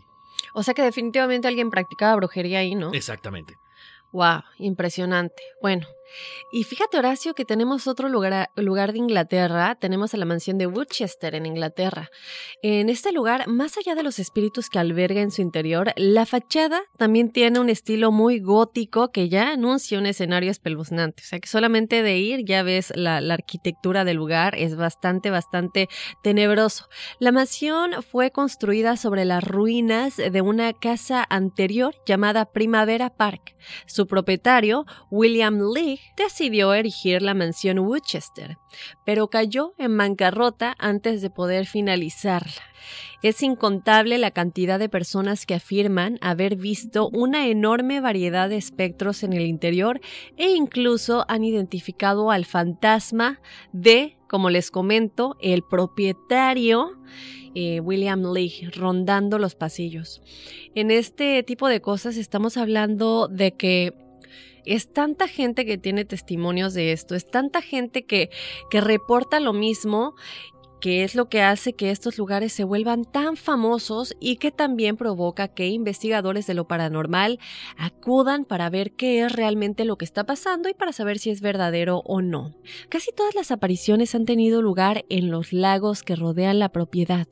[0.53, 2.93] O sea que definitivamente alguien practicaba brujería ahí, ¿no?
[2.93, 3.57] Exactamente.
[4.11, 5.43] Wow, impresionante.
[5.61, 5.87] Bueno,
[6.51, 10.67] Y fíjate, Horacio, que tenemos otro lugar, lugar de Inglaterra, tenemos a la mansión de
[10.67, 12.09] Woodchester en Inglaterra.
[12.61, 16.81] En este lugar, más allá de los espíritus que alberga en su interior, la fachada
[16.97, 21.23] también tiene un estilo muy gótico que ya anuncia un escenario espeluznante.
[21.23, 25.29] O sea que solamente de ir ya ves la, la arquitectura del lugar, es bastante,
[25.29, 25.89] bastante
[26.23, 26.87] tenebroso.
[27.19, 33.55] La mansión fue construida sobre las ruinas de una casa anterior llamada Primavera Park.
[33.85, 38.57] Su propietario, William Lee, decidió erigir la mansión Woodchester,
[39.05, 42.61] pero cayó en bancarrota antes de poder finalizarla.
[43.23, 49.23] Es incontable la cantidad de personas que afirman haber visto una enorme variedad de espectros
[49.23, 49.99] en el interior
[50.37, 53.41] e incluso han identificado al fantasma
[53.71, 56.99] de, como les comento, el propietario
[57.55, 60.21] eh, William Lee rondando los pasillos.
[60.75, 63.93] En este tipo de cosas estamos hablando de que
[64.65, 68.29] es tanta gente que tiene testimonios de esto, es tanta gente que,
[68.69, 70.15] que reporta lo mismo
[70.85, 74.97] que es lo que hace que estos lugares se vuelvan tan famosos y que también
[74.97, 77.39] provoca que investigadores de lo paranormal
[77.75, 81.41] acudan para ver qué es realmente lo que está pasando y para saber si es
[81.41, 82.53] verdadero o no.
[82.87, 87.25] Casi todas las apariciones han tenido lugar en los lagos que rodean la propiedad.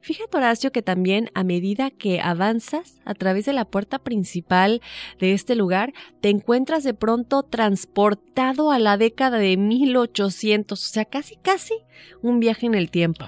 [0.00, 4.80] Fíjate Horacio que también a medida que avanzas a través de la puerta principal
[5.18, 11.04] de este lugar, te encuentras de pronto transportado a la década de 1800, o sea,
[11.04, 11.74] casi casi
[12.22, 13.24] un viaje en el tiempo.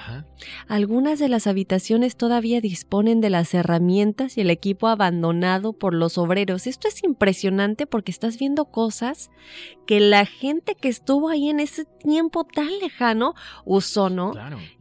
[0.68, 6.18] Algunas de las habitaciones todavía disponen de las herramientas y el equipo abandonado por los
[6.18, 6.66] obreros.
[6.66, 9.30] Esto es impresionante porque estás viendo cosas
[9.86, 14.32] que la gente que estuvo ahí en ese tiempo tan lejano usó, ¿no?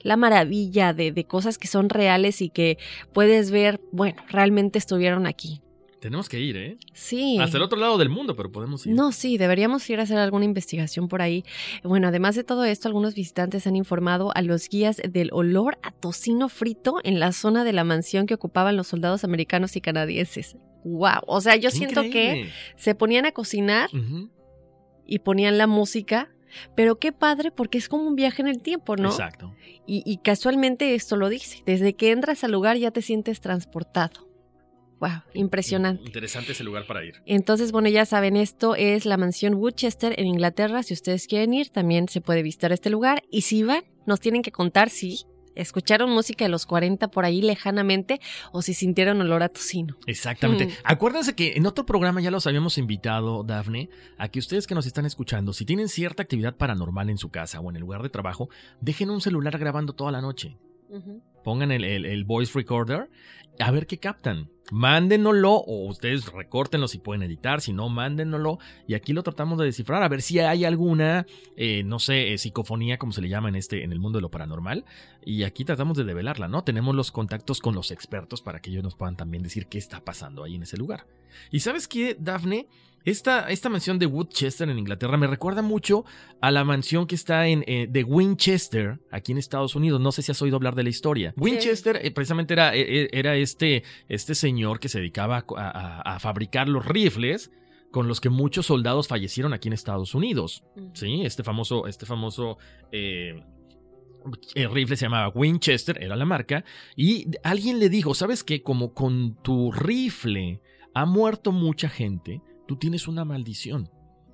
[0.01, 2.77] La maravilla de, de cosas que son reales y que
[3.13, 5.61] puedes ver, bueno, realmente estuvieron aquí.
[5.99, 6.77] Tenemos que ir, ¿eh?
[6.93, 7.39] Sí.
[7.39, 8.93] Hasta el otro lado del mundo, pero podemos ir.
[8.93, 11.43] No, sí, deberíamos ir a hacer alguna investigación por ahí.
[11.83, 15.91] Bueno, además de todo esto, algunos visitantes han informado a los guías del olor a
[15.91, 20.55] tocino frito en la zona de la mansión que ocupaban los soldados americanos y canadienses.
[20.83, 21.21] ¡Wow!
[21.25, 23.89] O sea, yo siento que se ponían a cocinar
[25.05, 26.29] y ponían la música
[26.75, 29.09] pero qué padre porque es como un viaje en el tiempo, ¿no?
[29.09, 29.53] Exacto.
[29.85, 31.61] Y, y, casualmente esto lo dice.
[31.65, 34.26] Desde que entras al lugar ya te sientes transportado.
[34.99, 36.03] Wow, impresionante.
[36.05, 37.15] Interesante ese lugar para ir.
[37.25, 40.81] Entonces, bueno, ya saben, esto es la mansión Woodchester en Inglaterra.
[40.83, 43.23] Si ustedes quieren ir, también se puede visitar este lugar.
[43.29, 45.25] Y si van, nos tienen que contar si
[45.57, 49.97] escucharon música de los 40 por ahí lejanamente o si sintieron olor a tocino.
[50.05, 50.67] Exactamente.
[50.67, 50.71] Mm.
[50.83, 54.85] Acuérdense que en otro programa ya los habíamos invitado, Dafne, a que ustedes que nos
[54.85, 58.09] están escuchando, si tienen cierta actividad paranormal en su casa o en el lugar de
[58.09, 58.49] trabajo,
[58.81, 60.57] dejen un celular grabando toda la noche.
[61.43, 63.09] Pongan el, el voice recorder
[63.59, 64.49] a ver qué captan.
[64.69, 69.65] Mándenoslo o ustedes recórtenlo si pueden editar, si no, mándenoslo y aquí lo tratamos de
[69.65, 73.47] descifrar a ver si hay alguna, eh, no sé, eh, psicofonía como se le llama
[73.47, 74.83] en este, en el mundo de lo paranormal
[75.23, 76.65] y aquí tratamos de develarla, ¿no?
[76.65, 80.03] Tenemos los contactos con los expertos para que ellos nos puedan también decir qué está
[80.03, 81.05] pasando ahí en ese lugar.
[81.49, 82.67] Y sabes qué, Dafne,
[83.05, 86.03] esta, esta, mansión de Woodchester en Inglaterra me recuerda mucho
[86.41, 90.01] a la mansión que está en eh, de Winchester, aquí en Estados Unidos.
[90.01, 91.33] No sé si has oído hablar de la historia.
[91.37, 97.51] Winchester precisamente era, era este, este señor que se dedicaba a, fabricar los rifles
[97.91, 100.63] con los que muchos soldados fallecieron aquí en Estados Unidos.
[100.93, 102.57] Sí, este famoso, este famoso
[104.55, 106.63] el rifle se llamaba Winchester, era la marca,
[106.95, 108.61] y alguien le dijo, ¿sabes qué?
[108.61, 110.61] Como con tu rifle
[110.93, 113.89] ha muerto mucha gente, tú tienes una maldición.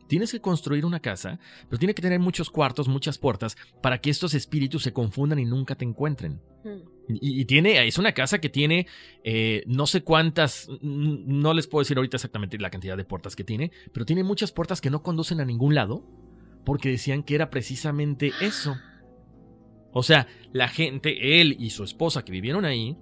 [0.08, 1.39] Tienes que construir una casa,
[1.70, 5.46] pero tiene que tener muchos cuartos, muchas puertas, para que estos espíritus se confundan y
[5.46, 6.42] nunca te encuentren.
[6.63, 6.94] Hmm.
[7.10, 8.88] Y, tiene, es una casa que tiene
[9.26, 13.44] eh, no sé cuántas, no les puedo decir ahorita exactamente la cantidad de puertas que
[13.44, 16.06] tiene, pero tiene muchas puertas que no conducen a ningún lado,
[16.66, 18.78] porque decían que era precisamente eso.
[19.92, 22.98] O sea, la gente, él y su esposa que vivieron ahí,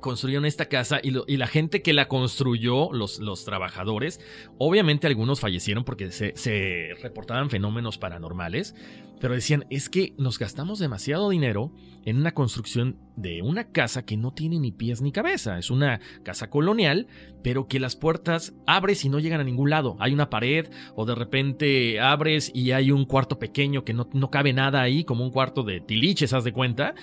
[0.00, 4.20] construyeron esta casa y, la gente que la construyó, los, los trabajadores,
[4.58, 8.74] obviamente algunos fallecieron porque se, se, reportaban fenómenos paranormales,
[9.20, 11.72] pero decían, es que nos gastamos demasiado dinero
[12.04, 16.00] en una construcción de una casa que no tiene ni pies ni cabeza, es una
[16.22, 17.06] casa colonial,
[17.42, 21.04] pero que las puertas abres y no llegan a ningún lado, hay una pared o
[21.04, 25.24] de repente abres y hay un cuarto pequeño que no, no cabe nada ahí, como
[25.24, 26.94] un cuarto de tiliches, haz de cuenta,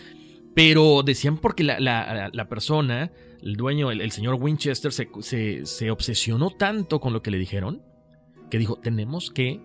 [0.55, 7.11] pero decían porque la, persona, el dueño, el, señor Winchester, se, se, obsesionó tanto con
[7.11, 7.83] lo que le dijeron,
[8.49, 9.61] que dijo, tenemos que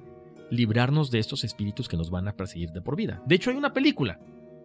[0.50, 3.22] librarnos de estos espíritus que nos van a perseguir de por vida.
[3.24, 4.18] De hecho, hay una película.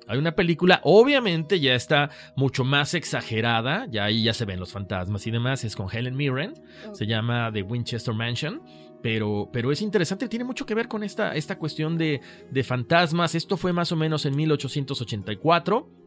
[0.08, 4.72] Hay una película, obviamente ya está mucho más exagerada, ya ahí ya se ven los
[4.72, 6.54] fantasmas y demás, es con Helen Mirren,
[6.94, 8.62] se llama The Winchester Mansion,
[9.02, 13.34] Pero, pero es interesante, tiene mucho que ver con esta, esta cuestión de, de fantasmas.
[13.34, 16.05] Esto fue más o menos en 1884.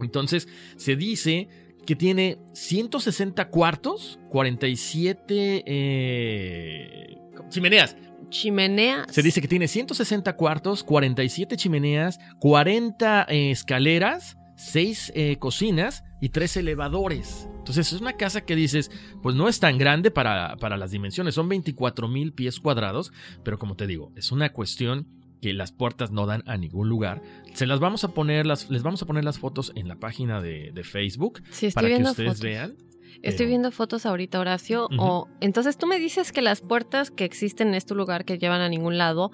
[0.00, 1.48] Entonces se dice
[1.86, 7.96] que tiene 160 cuartos, 47 eh, chimeneas.
[8.28, 9.12] Chimeneas.
[9.12, 16.28] Se dice que tiene 160 cuartos, 47 chimeneas, 40 eh, escaleras, 6 eh, cocinas y
[16.28, 17.48] 3 elevadores.
[17.58, 18.90] Entonces es una casa que dices,
[19.22, 23.58] pues no es tan grande para, para las dimensiones, son 24 mil pies cuadrados, pero
[23.58, 25.08] como te digo, es una cuestión
[25.40, 27.22] que las puertas no dan a ningún lugar.
[27.54, 30.40] Se las vamos a poner, las, les vamos a poner las fotos en la página
[30.40, 32.40] de, de Facebook Sí, para que ustedes fotos.
[32.42, 32.76] vean.
[33.22, 34.88] Estoy pero- viendo fotos ahorita, Horacio.
[34.98, 38.60] O, entonces tú me dices que las puertas que existen en este lugar que llevan
[38.60, 39.30] a ningún lado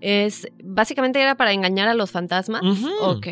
[0.00, 2.62] es básicamente era para engañar a los fantasmas.
[2.62, 2.88] Ujú.
[3.02, 3.26] Ok.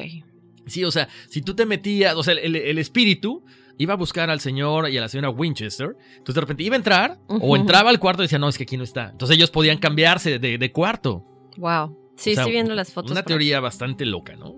[0.67, 3.43] Sí, o sea, si tú te metías, o sea, el, el espíritu
[3.79, 6.79] iba a buscar al señor y a la señora Winchester, entonces de repente iba a
[6.79, 9.11] entrar o entraba al cuarto y decía, no, es que aquí no está.
[9.11, 11.25] Entonces ellos podían cambiarse de, de cuarto.
[11.57, 11.97] Wow.
[12.19, 13.13] Sí, O sea, estoy viendo las fotos.
[13.13, 14.57] Una teoría bastante loca, ¿no?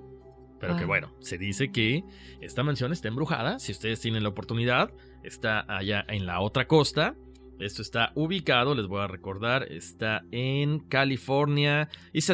[0.59, 0.87] Pero que Ah.
[0.87, 2.03] bueno, se dice que
[2.41, 3.59] esta mansión está embrujada.
[3.59, 4.91] Si ustedes tienen la oportunidad,
[5.23, 7.15] está allá en la otra costa.
[7.59, 11.89] Esto está ubicado, les voy a recordar, está en California.
[12.15, 12.31] Es,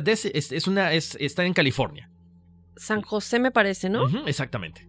[0.68, 2.08] una, es, está en California.
[2.76, 4.06] San José me parece, ¿no?
[4.26, 4.85] Exactamente.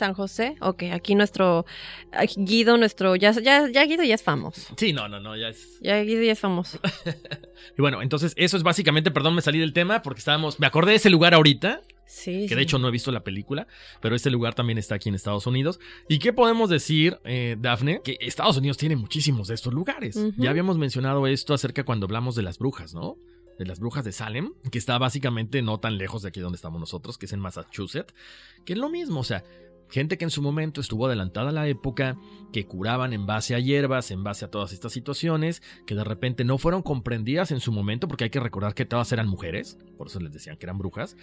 [0.00, 0.56] San José.
[0.60, 1.64] Ok, aquí nuestro
[2.12, 3.16] ah, Guido, nuestro.
[3.16, 4.74] Ya, ya, ya Guido ya es famoso.
[4.76, 5.78] Sí, no, no, no, ya es.
[5.80, 6.78] Ya Guido ya es famoso.
[7.78, 10.92] Y bueno, entonces eso es básicamente, perdón, me salí del tema porque estábamos, me acordé
[10.92, 12.42] de ese lugar ahorita, Sí.
[12.42, 12.54] que sí.
[12.54, 13.66] de hecho no he visto la película,
[14.00, 15.78] pero este lugar también está aquí en Estados Unidos.
[16.08, 18.00] ¿Y qué podemos decir, eh, Dafne?
[18.02, 20.18] Que Estados Unidos tiene muchísimos de estos lugares.
[20.38, 23.16] Ya habíamos mencionado esto acerca cuando hablamos de las brujas, ¿no?
[23.58, 26.80] De las brujas de Salem, que está básicamente no tan lejos de aquí donde estamos
[26.80, 28.14] nosotros, que es en Massachusetts,
[28.64, 29.44] que es lo mismo, o sea,
[29.90, 32.16] gente que en su momento estuvo adelantada a la época,
[32.52, 36.44] que curaban en base a hierbas, en base a todas estas situaciones, que de repente
[36.44, 40.08] no fueron comprendidas en su momento, porque hay que recordar que todas eran mujeres, por
[40.08, 41.16] eso les decían que eran brujas,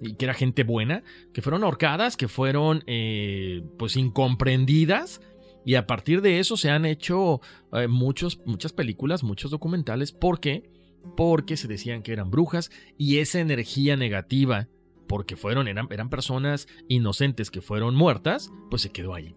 [0.00, 1.02] y que era gente buena,
[1.32, 5.20] que fueron ahorcadas, que fueron eh, pues incomprendidas,
[5.64, 7.40] y a partir de eso se han hecho
[7.72, 10.70] eh, muchos, muchas películas, muchos documentales, ¿por qué?
[11.16, 14.68] Porque se decían que eran brujas y esa energía negativa,
[15.06, 19.34] porque fueron, eran, eran personas inocentes que fueron muertas, pues se quedó ahí.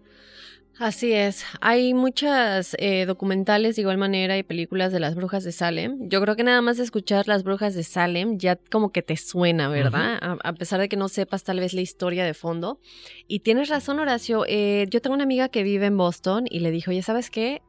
[0.78, 1.44] Así es.
[1.60, 6.08] Hay muchas eh, documentales de igual manera y películas de las brujas de Salem.
[6.08, 9.68] Yo creo que nada más escuchar las brujas de Salem ya como que te suena,
[9.68, 10.18] ¿verdad?
[10.22, 12.78] a, a pesar de que no sepas tal vez la historia de fondo.
[13.26, 14.44] Y tienes razón, Horacio.
[14.46, 17.60] eh, yo tengo una amiga que vive en Boston y le dijo, ya sabes qué,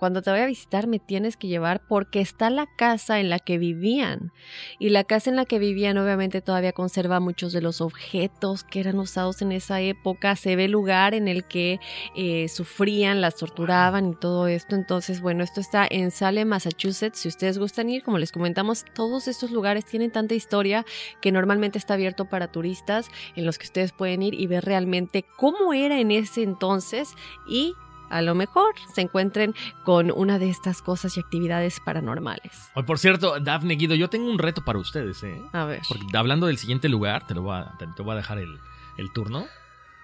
[0.00, 3.38] cuando te voy a visitar me tienes que llevar porque está la casa en la
[3.38, 4.32] que vivían.
[4.78, 8.80] Y la casa en la que vivían obviamente todavía conserva muchos de los objetos que
[8.80, 10.36] eran usados en esa época.
[10.36, 11.80] Se ve el lugar en el que
[12.16, 14.74] eh, sufrían, las torturaban y todo esto.
[14.74, 17.18] Entonces, bueno, esto está en Salem, Massachusetts.
[17.18, 20.86] Si ustedes gustan ir, como les comentamos, todos estos lugares tienen tanta historia
[21.20, 25.26] que normalmente está abierto para turistas en los que ustedes pueden ir y ver realmente
[25.36, 27.10] cómo era en ese entonces
[27.46, 27.74] y
[28.10, 29.54] a lo mejor se encuentren
[29.84, 32.70] con una de estas cosas y actividades paranormales.
[32.74, 35.40] Hoy, por cierto, Dafne Guido, yo tengo un reto para ustedes, ¿eh?
[35.52, 35.80] A ver.
[35.88, 38.58] Porque hablando del siguiente lugar, te lo voy a, te, te voy a dejar el,
[38.98, 39.46] el turno.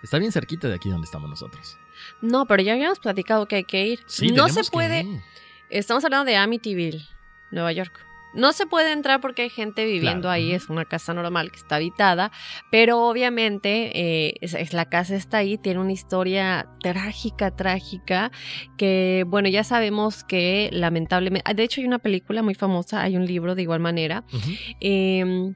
[0.02, 1.78] Está bien cerquita de aquí donde estamos nosotros.
[2.20, 4.04] No, pero ya habíamos platicado que hay que ir.
[4.06, 5.22] Sí, no se puede.
[5.68, 7.04] Estamos hablando de Amityville,
[7.50, 8.05] Nueva York.
[8.36, 11.56] No se puede entrar porque hay gente viviendo Claro, ahí, es una casa normal que
[11.56, 12.30] está habitada,
[12.70, 18.30] pero obviamente eh, es- es- la casa está ahí, tiene una historia trágica, trágica,
[18.76, 23.26] que bueno, ya sabemos que lamentablemente, de hecho hay una película muy famosa, hay un
[23.26, 24.22] libro de igual manera,
[24.80, 25.52] eh,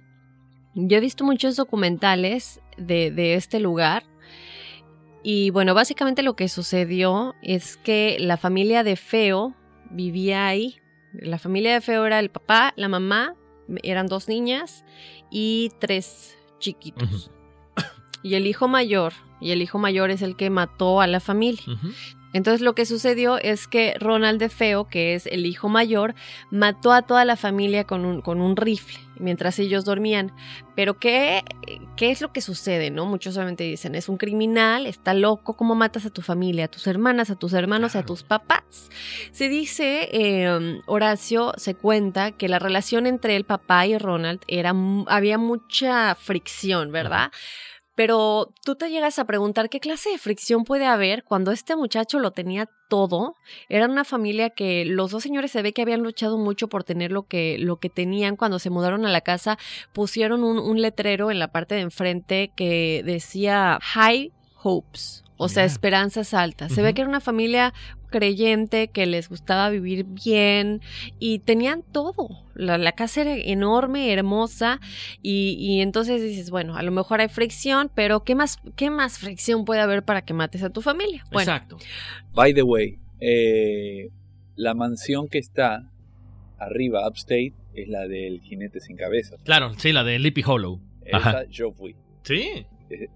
[0.74, 4.04] yo he visto muchos documentales de, de este lugar.
[5.22, 9.54] Y bueno, básicamente lo que sucedió es que la familia de Feo
[9.90, 10.76] vivía ahí.
[11.12, 13.34] La familia de Feo era el papá, la mamá,
[13.82, 14.84] eran dos niñas
[15.30, 17.30] y tres chiquitos.
[18.22, 21.64] Y el hijo mayor, y el hijo mayor es el que mató a la familia.
[22.32, 26.14] Entonces lo que sucedió es que Ronald de Feo, que es el hijo mayor,
[26.50, 30.32] mató a toda la familia con un, con un rifle mientras ellos dormían.
[30.74, 31.44] Pero ¿qué,
[31.96, 32.90] ¿qué es lo que sucede?
[32.90, 33.06] no?
[33.06, 36.86] Muchos solamente dicen, es un criminal, está loco, ¿cómo matas a tu familia, a tus
[36.86, 38.90] hermanas, a tus hermanos, a tus papás?
[39.30, 44.74] Se dice, eh, Horacio se cuenta que la relación entre el papá y Ronald era,
[45.06, 47.30] había mucha fricción, ¿verdad?
[48.00, 52.18] Pero tú te llegas a preguntar qué clase de fricción puede haber cuando este muchacho
[52.18, 53.34] lo tenía todo.
[53.68, 57.12] Era una familia que los dos señores se ve que habían luchado mucho por tener
[57.12, 59.58] lo que, lo que tenían cuando se mudaron a la casa.
[59.92, 64.32] Pusieron un, un letrero en la parte de enfrente que decía High
[64.62, 65.22] Hopes.
[65.36, 66.72] O sea, esperanzas altas.
[66.72, 67.74] Se ve que era una familia
[68.10, 70.80] creyente, que les gustaba vivir bien
[71.18, 72.28] y tenían todo.
[72.54, 74.80] La, casa era enorme, hermosa
[75.22, 79.64] y, entonces dices, bueno, a lo mejor hay fricción, pero ¿qué más, qué más fricción
[79.64, 81.24] puede haber para que mates a tu familia?
[81.32, 81.78] Exacto.
[82.34, 84.10] By the way, eh,
[84.56, 85.90] la mansión que está
[86.58, 89.36] arriba, upstate, es la del jinete sin cabeza.
[89.44, 90.80] Claro, sí, la de Lippy Hollow.
[91.04, 91.96] Esa yo fui.
[92.22, 92.66] Sí.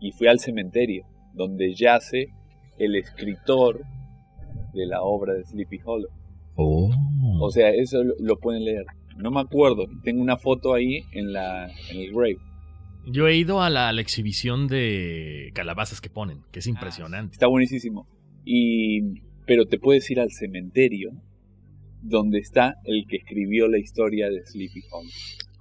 [0.00, 2.28] Y fui al cementerio, donde yace
[2.78, 3.82] el escritor
[4.74, 6.10] de la obra de Sleepy Hollow.
[6.56, 6.90] Oh.
[7.40, 8.84] O sea, eso lo, pueden leer.
[9.16, 12.38] No me acuerdo, tengo una foto ahí en, la, en el grave.
[13.06, 17.34] Yo he ido a la, exhibición de calabazas que ponen, que es impresionante.
[17.34, 18.06] Está buenísimo.
[18.44, 21.12] Y, pero te puedes ir al cementerio
[22.02, 25.10] donde está el que escribió la historia de Sleepy Hollow.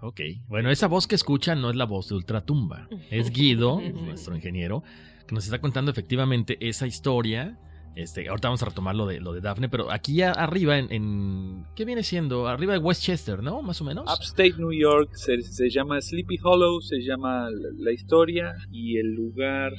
[0.02, 4.36] Ok, bueno, esa voz que escuchan no es la voz de Ultratumba, es Guido, nuestro
[4.36, 4.84] ingeniero,
[5.26, 7.58] que nos está contando efectivamente esa historia.
[7.96, 11.86] Este, ahorita vamos a retomar lo de, lo de Daphne, pero aquí arriba, en, ¿Qué
[11.86, 12.48] viene siendo?
[12.48, 13.62] Arriba de Westchester, ¿no?
[13.62, 14.06] Más o menos.
[14.12, 19.74] Upstate New York se, se llama Sleepy Hollow, se llama la historia y el lugar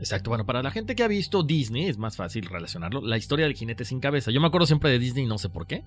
[0.00, 3.02] Exacto, bueno, para la gente que ha visto Disney es más fácil relacionarlo.
[3.02, 4.30] La historia del jinete sin cabeza.
[4.30, 5.84] Yo me acuerdo siempre de Disney, no sé por qué.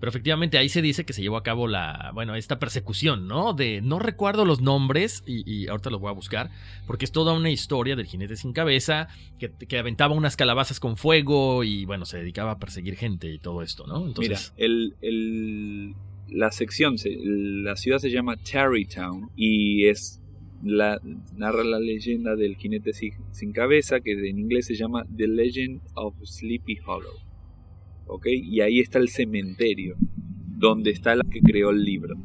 [0.00, 3.54] Pero efectivamente ahí se dice que se llevó a cabo la, bueno, esta persecución, ¿no?
[3.54, 6.50] De, no recuerdo los nombres y, ahorita los voy a buscar,
[6.86, 9.06] porque es toda una historia del jinete sin cabeza
[9.38, 13.38] que, que, aventaba unas calabazas con fuego y, bueno, se dedicaba a perseguir gente y
[13.38, 14.04] todo esto, ¿no?
[14.04, 14.52] Entonces...
[14.56, 15.94] Mira, el,
[16.28, 20.20] la sección, la ciudad se llama Tarrytown y es
[20.64, 21.00] la,
[21.36, 26.14] narra la leyenda del jinete sin, cabeza, que en inglés se llama The Legend of
[26.24, 27.14] Sleepy Hollow.
[28.06, 28.26] ¿Ok?
[28.26, 29.96] Y ahí está el cementerio,
[30.58, 32.16] donde está la que creó el libro.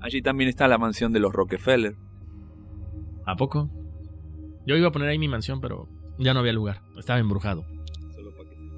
[0.00, 1.94] Allí también está la mansión de los Rockefeller.
[3.26, 3.70] ¿A poco?
[4.66, 6.82] Yo iba a poner ahí mi mansión, pero ya no había lugar.
[6.96, 7.64] Estaba embrujado.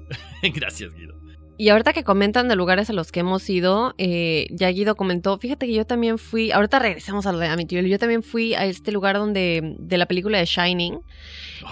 [0.53, 1.24] Gracias, Guido.
[1.57, 5.37] Y ahorita que comentan de lugares a los que hemos ido, eh, ya Guido comentó,
[5.37, 8.65] fíjate que yo también fui, ahorita regresamos a lo de Amityville, yo también fui a
[8.65, 10.99] este lugar donde, de la película de Shining,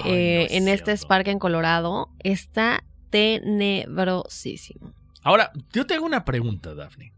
[0.06, 4.94] eh, en este parque en Colorado, está tenebrosísimo.
[5.22, 7.14] Ahora, yo te hago una pregunta, Daphne.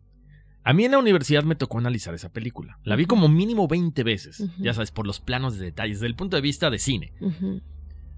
[0.64, 2.80] A mí en la universidad me tocó analizar esa película.
[2.84, 6.16] La vi como mínimo 20 veces, ya sabes, por los planos de detalles, desde el
[6.16, 7.14] punto de vista de cine.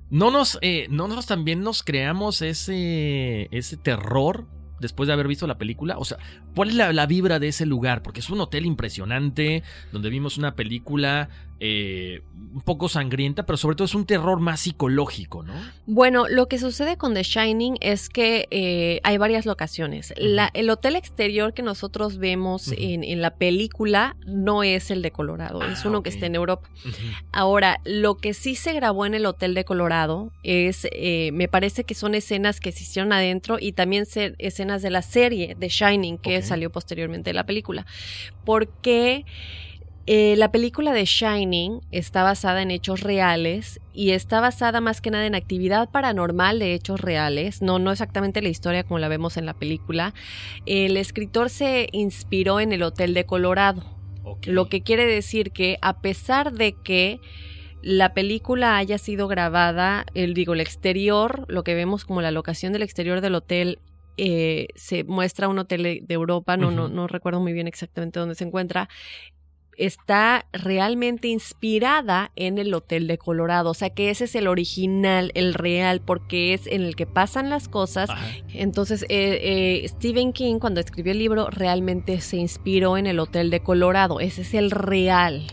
[0.09, 4.47] ¿No nos, eh, no nos también nos creamos ese, ese terror
[4.79, 5.97] después de haber visto la película?
[5.97, 6.17] O sea,
[6.55, 8.03] ¿cuál es la, la, vibra de ese lugar?
[8.03, 11.29] Porque es un hotel impresionante, donde vimos una película
[11.59, 12.21] eh,
[12.53, 15.53] un poco sangrienta, pero sobre todo es un terror más psicológico, ¿no?
[15.85, 20.13] Bueno, lo que sucede con The Shining es que eh, hay varias locaciones.
[20.17, 25.85] el hotel exterior que nosotros vemos en, la película no es el de Colorado, es
[25.85, 26.69] ah, uno que está en Europa.
[27.31, 31.83] Ahora, lo que sí se grabó en el hotel de Colorado es, eh, me parece
[31.83, 34.05] que son escenas que se hicieron adentro y también
[34.37, 37.85] escenas de la serie The Shining que salió posteriormente de la película.
[38.45, 39.25] Porque
[40.09, 45.11] eh, la película de Shining está basada en hechos reales y está basada más que
[45.11, 49.35] nada en actividad paranormal de hechos reales, no, no exactamente la historia como la vemos
[49.35, 50.13] en la película.
[50.65, 53.83] El escritor se inspiró en el Hotel de Colorado,
[54.45, 57.19] lo que quiere decir que a pesar de que
[57.81, 62.71] la película haya sido grabada, el digo, el exterior, lo que vemos como la locación
[62.71, 63.79] del exterior del hotel
[64.15, 68.35] eh, se muestra un hotel de Europa, no, no, no recuerdo muy bien exactamente dónde
[68.35, 68.89] se encuentra,
[69.77, 73.69] está realmente inspirada en el Hotel de Colorado.
[73.69, 77.49] O sea que ese es el original, el real, porque es en el que pasan
[77.49, 78.09] las cosas.
[78.53, 79.39] Entonces, eh,
[79.83, 84.19] eh, Stephen King, cuando escribió el libro, realmente se inspiró en el Hotel de Colorado.
[84.19, 85.45] Ese es el real.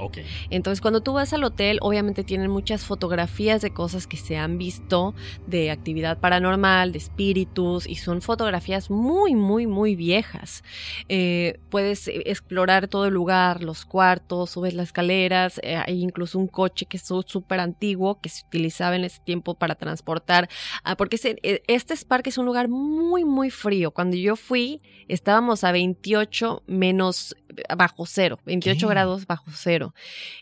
[0.50, 4.56] Entonces, cuando tú vas al hotel, obviamente tienen muchas fotografías de cosas que se han
[4.56, 5.14] visto,
[5.46, 10.64] de actividad paranormal, de espíritus, y son fotografías muy, muy, muy viejas.
[11.08, 14.13] Eh, puedes explorar todo el lugar, los cuartos
[14.46, 18.96] subes las escaleras, eh, hay incluso un coche que es súper antiguo que se utilizaba
[18.96, 20.48] en ese tiempo para transportar,
[20.82, 23.90] ah, porque e, este parque es un lugar muy, muy frío.
[23.90, 29.94] Cuando yo fui, estábamos a 28 menos eh, bajo cero, 28 grados bajo cero.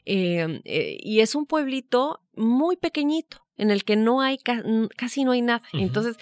[0.04, 4.38] Em, eh, y es un pueblito muy pequeñito en el que no hay
[4.96, 5.62] casi no hay nada.
[5.72, 6.16] Entonces,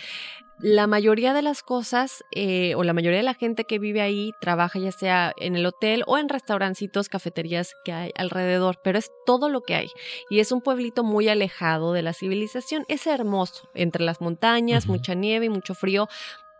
[0.63, 4.33] la mayoría de las cosas eh, o la mayoría de la gente que vive ahí
[4.41, 9.11] trabaja ya sea en el hotel o en restaurancitos, cafeterías que hay alrededor, pero es
[9.25, 9.89] todo lo que hay.
[10.29, 12.85] Y es un pueblito muy alejado de la civilización.
[12.89, 16.09] Es hermoso, entre las montañas, mucha nieve y mucho frío,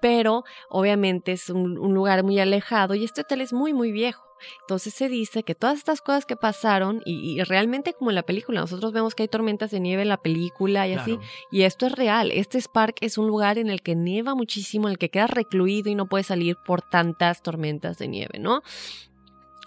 [0.01, 4.30] pero obviamente es un, lugar muy alejado y este hotel es muy, muy viejo.
[4.63, 8.23] Entonces se dice que todas estas cosas que pasaron, y, y realmente como en la
[8.23, 11.19] película, nosotros vemos que hay tormentas de nieve en la película y así,
[11.51, 12.31] y esto es real.
[12.33, 15.91] Este Spark es un lugar en el que nieva muchísimo, en el que queda recluido
[15.91, 18.63] y no puede salir por tantas tormentas de nieve, ¿no?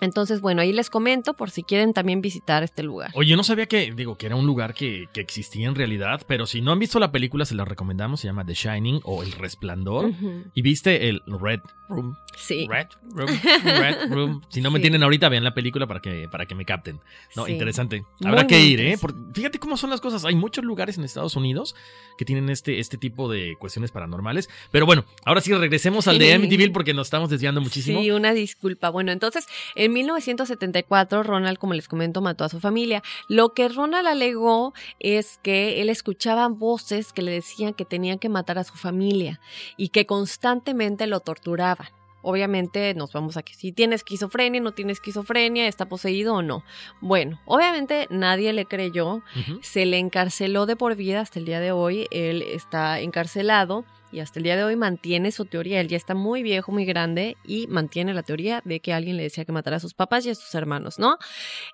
[0.04, 3.12] Entonces, bueno, ahí les comento por si quieren también visitar este lugar.
[3.16, 6.22] Oye, yo no sabía que, digo, que era un lugar que, que existía en realidad,
[6.28, 9.24] pero si no han visto la película, se la recomendamos, se llama The Shining o
[9.24, 10.06] El Resplandor.
[10.06, 10.44] Ujú.
[10.54, 12.16] Y viste el Red Room.
[12.36, 12.68] Sí.
[12.70, 13.30] Red Room.
[13.64, 14.42] Red Room.
[14.50, 14.84] Si no me Sí.
[14.84, 17.00] tienen ahorita, vean la película para que, para que me capten.
[17.36, 17.52] No, Sí.
[17.54, 18.04] interesante.
[18.20, 18.84] Muy, Habrá que muy ir, ¿eh?
[18.92, 19.14] interesante.
[19.24, 20.26] Por- fíjate cómo son las cosas.
[20.26, 21.76] Hay muchos lugares en Estados Unidos
[22.18, 24.50] que tienen este, este tipo de cuestiones paranormales.
[24.72, 28.02] Pero bueno, ahora sí regresemos al de Amityville porque nos estamos desviando muchísimo.
[28.02, 28.90] Sí, una disculpa.
[28.90, 29.46] Bueno, entonces,
[29.76, 33.04] en 1974, Ronald, como les comento, mató a su familia.
[33.28, 38.30] Lo que Ronald alegó es que él escuchaba voces que le decían que tenían que
[38.30, 39.40] matar a su familia
[39.78, 41.88] y que constantemente lo torturaban.
[42.24, 46.64] Obviamente nos vamos a que si tiene esquizofrenia, no tiene esquizofrenia, está poseído o no.
[47.02, 49.22] Bueno, obviamente nadie le creyó,
[49.62, 52.08] se le encarceló de por vida hasta el día de hoy.
[52.12, 55.82] Él está encarcelado y hasta el día de hoy mantiene su teoría.
[55.82, 59.24] Él ya está muy viejo, muy grande y mantiene la teoría de que alguien le
[59.24, 61.18] decía que matara a sus papás y a sus hermanos, ¿no?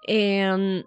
[0.07, 0.83] Em,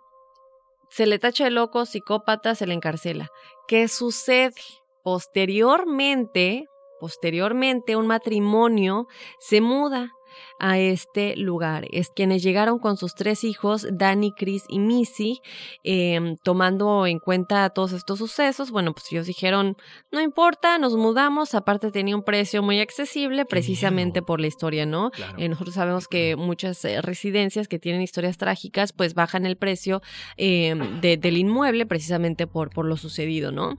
[0.90, 3.30] se le tacha de loco, psicópata, se le encarcela.
[3.68, 4.54] ¿Qué sucede?
[5.02, 6.66] Posteriormente,
[7.02, 9.08] posteriormente, un matrimonio
[9.40, 10.12] se muda
[10.58, 11.86] a este lugar.
[11.90, 15.40] Es quienes llegaron con sus tres hijos, Danny, Chris y Missy,
[15.84, 18.70] eh, tomando en cuenta todos estos sucesos.
[18.70, 19.76] Bueno, pues ellos dijeron,
[20.12, 21.54] no importa, nos mudamos.
[21.54, 24.26] Aparte tenía un precio muy accesible, precisamente miedo.
[24.26, 25.10] por la historia, ¿no?
[25.10, 25.34] Claro.
[25.38, 30.00] Eh, nosotros sabemos que muchas eh, residencias que tienen historias trágicas, pues bajan el precio
[30.38, 33.76] de- del inmueble precisamente por, por lo sucedido, ¿no?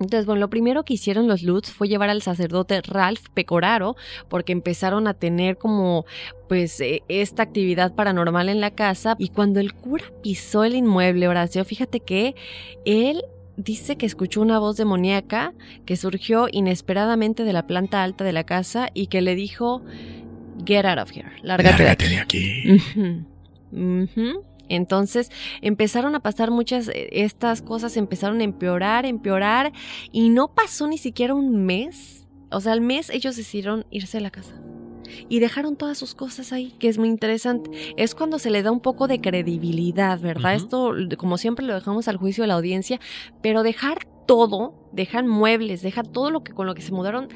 [0.00, 3.96] Entonces, bueno, lo primero que hicieron los Lutz fue llevar al sacerdote Ralph Pecoraro,
[4.28, 6.04] porque empezaron a tener como,
[6.48, 9.14] pues, eh, esta actividad paranormal en la casa.
[9.18, 12.34] Y cuando el cura pisó el inmueble, Horacio, fíjate que
[12.84, 13.22] él
[13.56, 15.54] dice que escuchó una voz demoníaca
[15.86, 19.82] que surgió inesperadamente de la planta alta de la casa y que le dijo,
[20.66, 22.08] Get out of here, lárgate, de aquí".
[22.08, 23.24] de aquí.
[24.74, 25.30] Entonces
[25.62, 29.72] empezaron a pasar muchas, eh, estas cosas empezaron a empeorar, empeorar,
[30.12, 32.26] y no pasó ni siquiera un mes.
[32.50, 34.54] O sea, al mes ellos decidieron irse a la casa.
[35.28, 37.70] Y dejaron todas sus cosas ahí, que es muy interesante.
[37.96, 40.54] Es cuando se le da un poco de credibilidad, ¿verdad?
[40.54, 43.00] Esto, como siempre, lo dejamos al juicio de la audiencia,
[43.42, 47.28] pero dejar todo, dejan muebles, deja todo lo que con lo que se mudaron,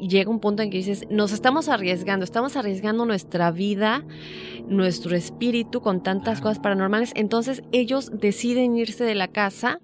[0.00, 4.04] llega un punto en que dices, nos estamos arriesgando, estamos arriesgando nuestra vida,
[4.68, 7.12] nuestro espíritu con tantas cosas paranormales.
[7.14, 9.80] Entonces ellos deciden irse de la casa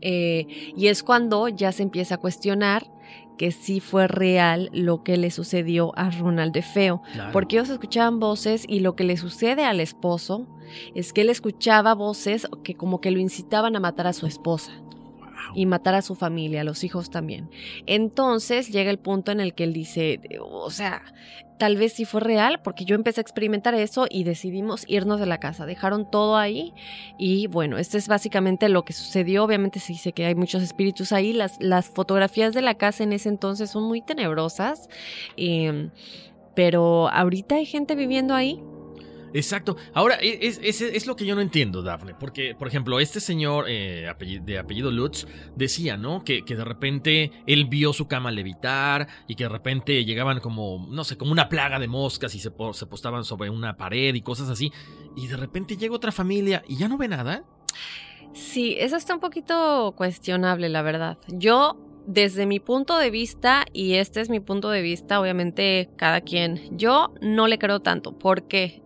[0.00, 0.46] eh,
[0.76, 2.90] y es cuando ya se empieza a cuestionar
[3.38, 7.02] que sí fue real lo que le sucedió a Ronald de Feo.
[7.12, 7.32] Claro.
[7.32, 10.46] Porque ellos escuchaban voces y lo que le sucede al esposo
[10.94, 14.83] es que él escuchaba voces que como que lo incitaban a matar a su esposa
[15.54, 17.50] y matar a su familia, a los hijos también.
[17.86, 21.02] Entonces llega el punto en el que él dice, o sea,
[21.58, 25.26] tal vez sí fue real, porque yo empecé a experimentar eso y decidimos irnos de
[25.26, 25.66] la casa.
[25.66, 26.74] Dejaron todo ahí
[27.18, 29.44] y bueno, este es básicamente lo que sucedió.
[29.44, 31.32] Obviamente se dice que hay muchos espíritus ahí.
[31.32, 34.88] Las, las fotografías de la casa en ese entonces son muy tenebrosas,
[35.36, 35.90] eh,
[36.54, 38.60] pero ahorita hay gente viviendo ahí.
[39.34, 39.76] Exacto.
[39.92, 42.14] Ahora, e, es, es- es lo que yo no entiendo, Dafne.
[42.14, 44.08] Porque, por ejemplo, este señor eh,
[44.42, 45.26] de apellido Lutz
[45.56, 46.24] decía, ¿no?
[46.24, 50.86] Que, que de repente él vio su cama levitar y que de repente llegaban como,
[50.88, 54.22] no sé, como una plaga de moscas y se, se postaban sobre una pared y
[54.22, 54.72] cosas así.
[55.16, 57.42] Y de repente llega otra familia y ya no ve nada.
[58.32, 61.18] Sí, eso está un poquito cuestionable, la verdad.
[61.28, 61.76] Yo,
[62.06, 66.76] desde mi punto de vista, y este es mi punto de vista, obviamente cada quien,
[66.76, 68.83] yo no le creo tanto, porque mm,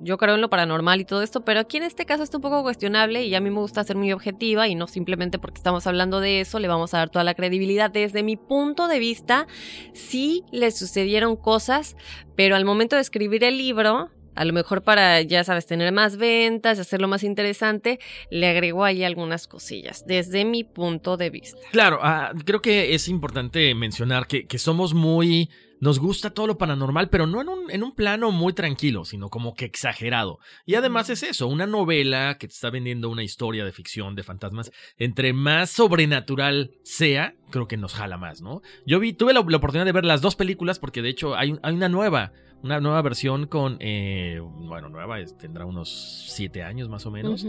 [0.00, 2.42] yo creo en lo paranormal y todo esto, pero aquí en este caso está un
[2.42, 5.86] poco cuestionable y a mí me gusta ser muy objetiva y no simplemente porque estamos
[5.86, 7.90] hablando de eso le vamos a dar toda la credibilidad.
[7.90, 9.46] Desde mi punto de vista,
[9.92, 11.96] sí le sucedieron cosas,
[12.36, 16.16] pero al momento de escribir el libro, a lo mejor para, ya sabes, tener más
[16.16, 18.00] ventas, hacerlo más interesante,
[18.30, 21.60] le agregó ahí algunas cosillas, desde mi punto de vista.
[21.70, 25.48] Claro, ah, creo que es importante mencionar que, que somos muy...
[25.84, 29.28] Nos gusta todo lo paranormal, pero no en un, en un plano muy tranquilo, sino
[29.28, 30.38] como que exagerado.
[30.64, 34.22] Y además es eso, una novela que te está vendiendo una historia de ficción, de
[34.22, 38.62] fantasmas, entre más sobrenatural sea, creo que nos jala más, ¿no?
[38.86, 41.52] Yo vi, tuve la, la oportunidad de ver las dos películas porque de hecho hay,
[41.52, 42.32] un- hay una nueva,
[42.62, 47.46] una nueva versión con, eh, bueno, nueva, es- tendrá unos siete años más o menos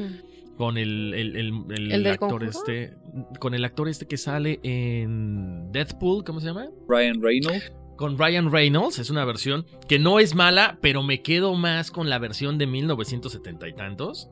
[0.57, 2.47] con el, el, el- el ¿El del actor conjuro?
[2.49, 2.97] este
[3.39, 6.67] con el actor este que sale en Deathpool ¿cómo se llama?
[6.89, 7.71] Ryan Reynolds.
[7.96, 9.00] Con Ryan Reynolds.
[9.00, 12.68] Es una versión que no es mala, pero me quedo más con la versión de
[12.68, 14.30] 1970 y tantos.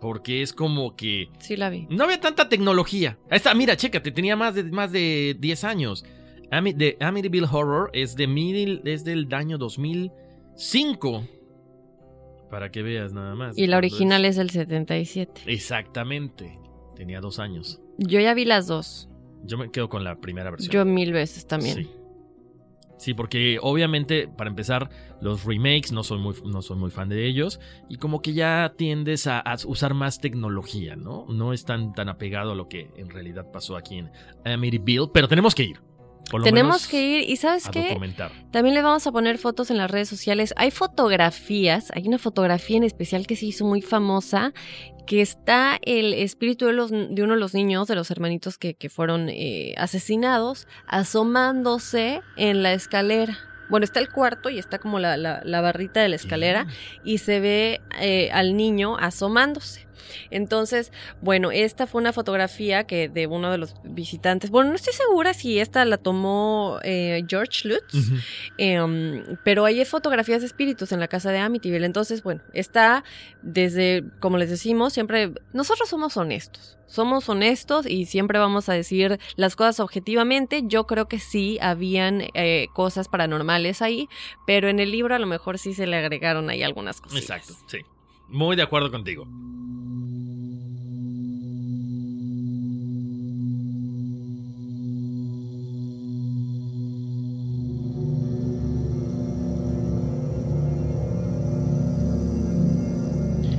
[0.00, 1.86] Porque es como que Sí la vi.
[1.90, 3.18] no había tanta tecnología.
[3.30, 6.04] Ahí está, mira, chécate, tenía más de, más de 10 años.
[6.52, 11.24] Ami- The Amityville Horror es, de mil, es del año 2005.
[12.50, 13.58] Para que veas nada más.
[13.58, 15.42] Y la original es del 77.
[15.46, 16.58] Exactamente.
[16.96, 17.80] Tenía dos años.
[17.98, 19.08] Yo ya vi las dos.
[19.44, 20.72] Yo me quedo con la primera versión.
[20.72, 21.74] Yo mil veces también.
[21.76, 21.90] Sí.
[22.98, 24.90] Sí, porque obviamente, para empezar,
[25.20, 27.60] los remakes no soy muy, no soy muy fan de ellos.
[27.88, 31.24] Y como que ya tiendes a, a usar más tecnología, ¿no?
[31.28, 34.10] No es tan, tan apegado a lo que en realidad pasó aquí en
[34.44, 35.10] Amityville.
[35.14, 35.80] Pero tenemos que ir.
[36.30, 37.30] Por lo Tenemos menos que ir.
[37.30, 37.88] ¿Y sabes qué?
[37.88, 38.32] documentar.
[38.50, 40.52] También le vamos a poner fotos en las redes sociales.
[40.56, 44.52] Hay fotografías, hay una fotografía en especial que se hizo muy famosa,
[45.08, 48.74] que está el espíritu de, los, de uno de los niños, de los hermanitos que,
[48.74, 50.68] que fueron eh, asesinados,
[51.32, 53.38] asomándose en la escalera.
[53.70, 56.66] Bueno, está el cuarto y está como la, la- la barrita de la escalera
[57.04, 59.87] y se ve eh, al niño asomándose.
[60.30, 64.50] Entonces, bueno, esta fue una fotografía que de uno de los visitantes.
[64.50, 68.10] Bueno, no estoy segura si esta la tomó eh, George Lutz.
[68.56, 71.84] Em, pero hay fotografías de espíritus en la casa de Amityville.
[71.84, 73.04] Entonces, bueno, está
[73.42, 76.78] desde, como les decimos, siempre, nosotros somos honestos.
[76.86, 80.62] Somos honestos y siempre vamos a decir las cosas objetivamente.
[80.64, 84.08] Yo creo que sí habían eh, cosas paranormales ahí,
[84.46, 87.20] pero en el libro a lo mejor sí se le agregaron ahí algunas cosas.
[87.20, 87.80] Exacto, sí.
[88.28, 89.26] Muy de acuerdo contigo.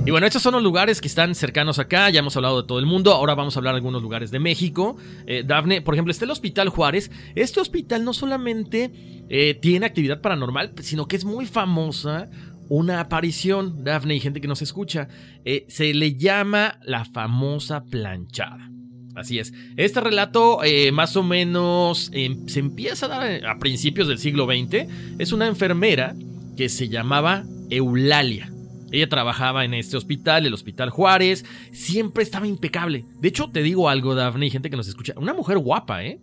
[0.09, 2.09] Y bueno, estos son los lugares que están cercanos acá.
[2.09, 3.13] Ya hemos hablado de todo el mundo.
[3.13, 4.97] Ahora vamos a hablar de algunos lugares de México.
[5.27, 7.11] Eh, Dafne, por ejemplo, está el Hospital Juárez.
[7.35, 8.89] Este hospital no solamente
[9.29, 12.27] eh, tiene actividad paranormal, sino que es muy famosa
[12.69, 15.09] una aparición, Dafne y gente que nos escucha.
[15.45, 18.67] Eh, se le llama la famosa planchada.
[19.15, 19.53] Así es.
[19.77, 24.87] Este relato eh, más o menos se empieza a dar a principios del siglo XX.
[25.19, 26.15] Es una enfermera
[26.57, 28.49] que se llamaba Eulalia.
[28.91, 31.45] Ella trabajaba en este hospital, el Hospital Juárez.
[31.71, 33.05] Siempre estaba impecable.
[33.19, 35.13] De hecho, te digo algo, Dafne, y gente que nos escucha.
[35.17, 36.19] Una mujer guapa, ¿eh?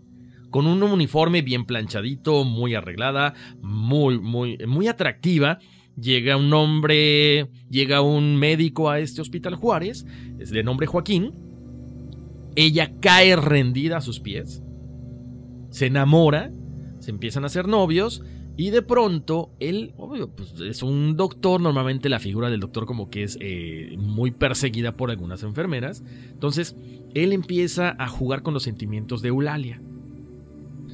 [0.51, 5.59] Con un uniforme bien planchadito, muy arreglada, muy, muy, muy atractiva.
[6.01, 10.07] Llega un hombre, llega un médico a este Hospital Juárez,
[10.39, 11.33] es de nombre Joaquín.
[12.55, 14.63] Ella cae rendida a sus pies.
[15.71, 16.51] Se enamora,
[17.01, 18.23] se empiezan a hacer novios
[18.57, 23.11] y de pronto, él, obvio, pues es un doctor, normalmente la figura del doctor como
[23.11, 26.03] que es eh, muy perseguida por algunas enfermeras.
[26.31, 26.75] Entonces,
[27.15, 29.81] él empieza a jugar con los sentimientos de Eulalia.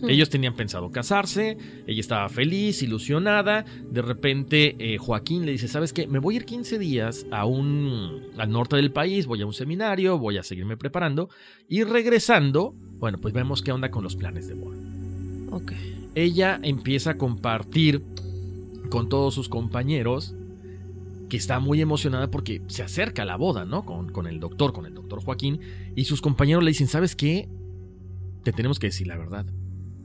[0.09, 1.57] Ellos tenían pensado casarse,
[1.87, 3.65] ella estaba feliz, ilusionada.
[3.89, 6.09] De repente, eh, Joaquín le dice: ¿Sabes qué?
[6.09, 9.53] Me voy a ir 15 días a un, al norte del país, voy a un
[9.53, 11.29] seminario, voy a seguirme preparando.
[11.69, 14.77] Y regresando, bueno, pues vemos qué onda con los planes de boda
[15.53, 15.73] Ok.
[16.15, 18.05] Ella empieza a compartir
[18.91, 20.35] con todos sus compañeros
[21.29, 23.87] que está muy emocionada porque se acerca a la boda, ¿no?
[23.87, 25.61] Con, con el doctor, con el doctor Joaquín.
[25.97, 27.49] Y sus compañeros le dicen, ¿sabes qué?
[28.43, 29.47] Te tenemos que decir la verdad.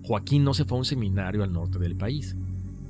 [0.03, 2.38] Joaquín no se fue a un seminario al norte del país.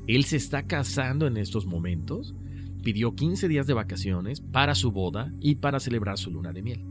[0.05, 2.35] Él se está casando en estos momentos.
[2.83, 6.85] Pidió 15 días de vacaciones para su boda y para celebrar su luna de miel.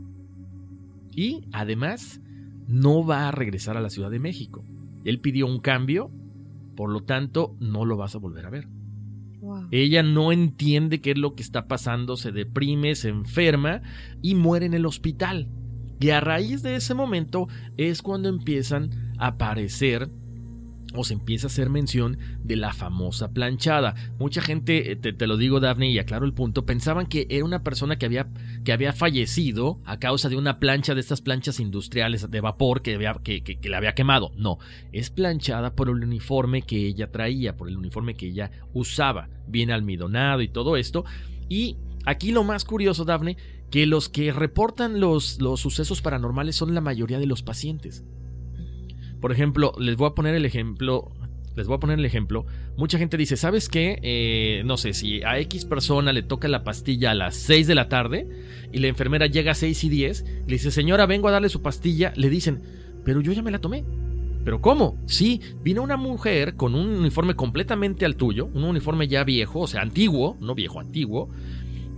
[1.15, 2.19] Y además,
[2.67, 4.65] no va a regresar a la Ciudad de México.
[5.07, 6.11] Él pidió un cambio,
[6.75, 8.67] por lo tanto, no lo vas a volver a ver.
[9.39, 9.69] Wow.
[9.71, 13.81] Ella no entiende qué es lo que está pasando, se deprime, se enferma
[14.21, 15.47] y muere en el hospital.
[16.01, 17.47] Y a raíz de ese momento
[17.77, 20.11] es cuando empiezan a aparecer
[20.93, 23.95] o se empieza a hacer mención de la famosa planchada.
[24.19, 27.45] Mucha gente, eh, te, te lo digo Daphne y aclaro el punto, pensaban que era
[27.45, 28.27] una persona que había,
[28.63, 32.97] que había fallecido a causa de una plancha de estas planchas industriales de vapor que,
[33.23, 34.31] que, le había quemado.
[34.37, 34.59] No,
[34.91, 39.71] es planchada por el uniforme que ella traía, por el uniforme que ella usaba, bien
[39.71, 41.05] almidonado y todo esto.
[41.49, 43.37] Y aquí lo más curioso, Daphne,
[43.69, 48.03] que los que reportan los, los sucesos paranormales son la mayoría de los pacientes.
[49.21, 51.11] Por ejemplo, les voy a poner el ejemplo.
[51.55, 52.45] Les voy a poner el ejemplo.
[52.75, 53.99] Mucha gente dice, ¿sabes qué?
[54.03, 57.73] Eh, no sé, si a X persona le toca la pastilla a las 6 de
[57.73, 58.27] la tarde
[58.71, 61.63] y la enfermera llega a 6 y 10, le dice, señora, vengo a darle su
[61.63, 62.61] pastilla, le dicen,
[63.03, 63.83] pero yo ya me la tomé.
[64.45, 64.97] ¿Pero cómo?
[65.07, 69.67] Sí, vino una mujer con un uniforme completamente al tuyo, un uniforme ya viejo, o
[69.67, 71.27] sea, antiguo, no viejo, antiguo,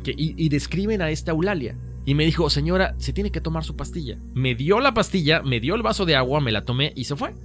[0.06, 1.76] y, y describen a esta Eulalia.
[2.10, 4.18] Y me dijo, señora, se tiene que tomar su pastilla.
[4.34, 7.16] Me dio la pastilla, me dio el vaso de agua, me la tomé y se
[7.16, 7.36] fue.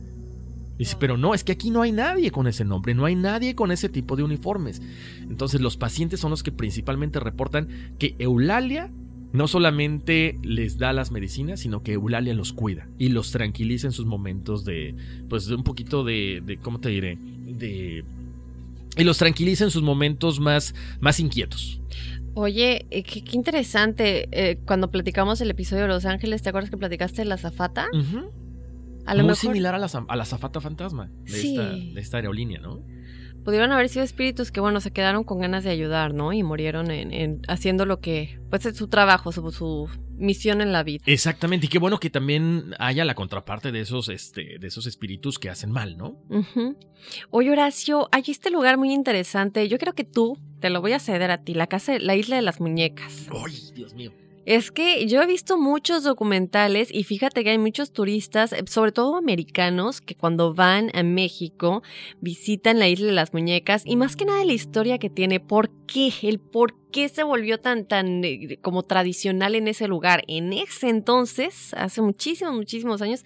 [0.78, 3.54] Dice, pero no, es que aquí no hay nadie con ese nombre, no hay nadie
[3.54, 4.80] con ese tipo de uniformes.
[5.20, 8.90] Entonces los pacientes son los que principalmente reportan que Eulalia
[9.34, 13.92] no solamente les da las medicinas, sino que Eulalia los cuida y los tranquiliza en
[13.92, 14.94] sus momentos de,
[15.28, 17.18] pues, de un poquito de, de ¿cómo te diré?
[17.18, 18.02] De...
[18.96, 21.82] Y los tranquiliza en sus momentos más, más inquietos.
[22.34, 24.28] Oye, eh, qué, qué interesante.
[24.32, 27.86] eh, cuando platicamos el episodio de Los Ángeles, ¿te acuerdas que platicaste de la zafata?
[27.92, 28.30] Ujú.
[29.06, 31.56] A lo Muy mejor similar a la, zam- a la zafata fantasma de, Sí.
[31.56, 32.80] esta, de esta aerolínea, ¿no?
[33.44, 36.32] Pudieron haber sido espíritus que, bueno, se quedaron con ganas de ayudar, ¿no?
[36.32, 40.72] Y murieron en, en- haciendo lo que, pues, es su trabajo, su, su misión en
[40.72, 41.02] la vida.
[41.06, 45.38] Exactamente, y qué bueno que también haya la contraparte de esos, este, de esos espíritus
[45.38, 46.16] que hacen mal, ¿no?
[47.30, 49.68] Oye, Horacio, hay este lugar muy interesante.
[49.68, 52.36] Yo creo que tú, te lo voy a ceder a ti, la casa, la isla
[52.36, 53.28] de las muñecas.
[53.44, 54.12] ¡Ay, Dios mío!
[54.46, 58.92] Es que yo he visto muchos documentales y fíjate que hay muchos turistas, eh, sobre
[58.92, 61.82] todo americanos, que cuando van a México
[62.20, 65.70] visitan la isla de las muñecas y más que nada la historia que tiene, por
[65.86, 70.24] qué, el por qué se volvió tan, tan eh, como tradicional en ese lugar.
[70.28, 73.24] En ese entonces, hace muchísimos, muchísimos años,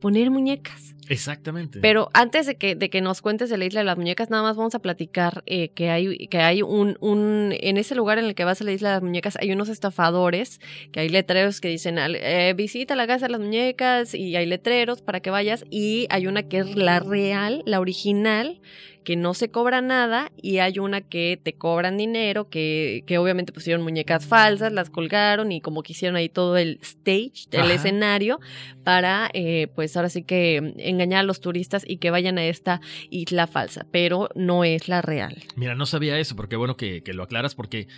[0.00, 0.94] poner muñecas.
[1.10, 1.80] Exactamente.
[1.80, 4.44] Pero antes de que, de que nos cuentes de la isla de las muñecas, nada
[4.44, 8.26] más vamos a platicar eh, que hay, que hay un, un, en ese lugar en
[8.26, 10.60] el que vas a la isla de las muñecas, hay unos estafadores,
[10.92, 15.02] que hay letreros que dicen, eh, visita la casa de las muñecas, y hay letreros
[15.02, 18.60] para que vayas, y hay una que es la real, la original,
[19.02, 23.50] que no se cobra nada, y hay una que te cobran dinero, que, que obviamente
[23.50, 27.74] pusieron muñecas falsas, las colgaron, y como que hicieron ahí todo el stage, el Ajá.
[27.74, 28.40] escenario,
[28.84, 32.80] para, eh, pues ahora sí que engañar a los turistas y que vayan a esta
[33.10, 35.42] isla falsa, pero no es la real.
[35.56, 37.88] Mira, no sabía eso, pero qué bueno que, lo aclaras, porque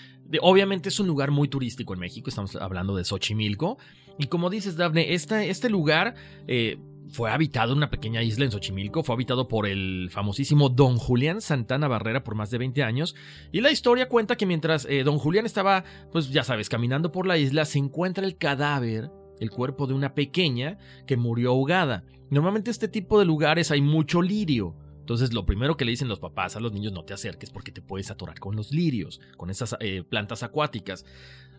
[0.41, 3.79] obviamente es un lugar muy turístico en México, estamos hablando de Xochimilco,
[4.19, 6.15] y como dices, Dafne, este lugar
[6.47, 6.79] eh,
[7.13, 11.89] fue habitado una pequeña isla en Xochimilco, fue habitado por el famosísimo Don Julián Santana
[11.89, 13.15] Barrera por más de 20 años,
[13.53, 17.27] y la historia cuenta que mientras eh, Don Julián estaba, pues ya sabes, caminando por
[17.27, 22.05] la isla, se encuentra el cadáver, el cuerpo de una pequeña que murió ahogada.
[22.33, 26.21] Normalmente este tipo de lugares hay mucho lirio, entonces, lo primero que le dicen los
[26.21, 29.51] papás a los niños, no te acerques porque te puedes atorar con los lirios, con
[29.51, 31.05] esas eh, plantas acuáticas.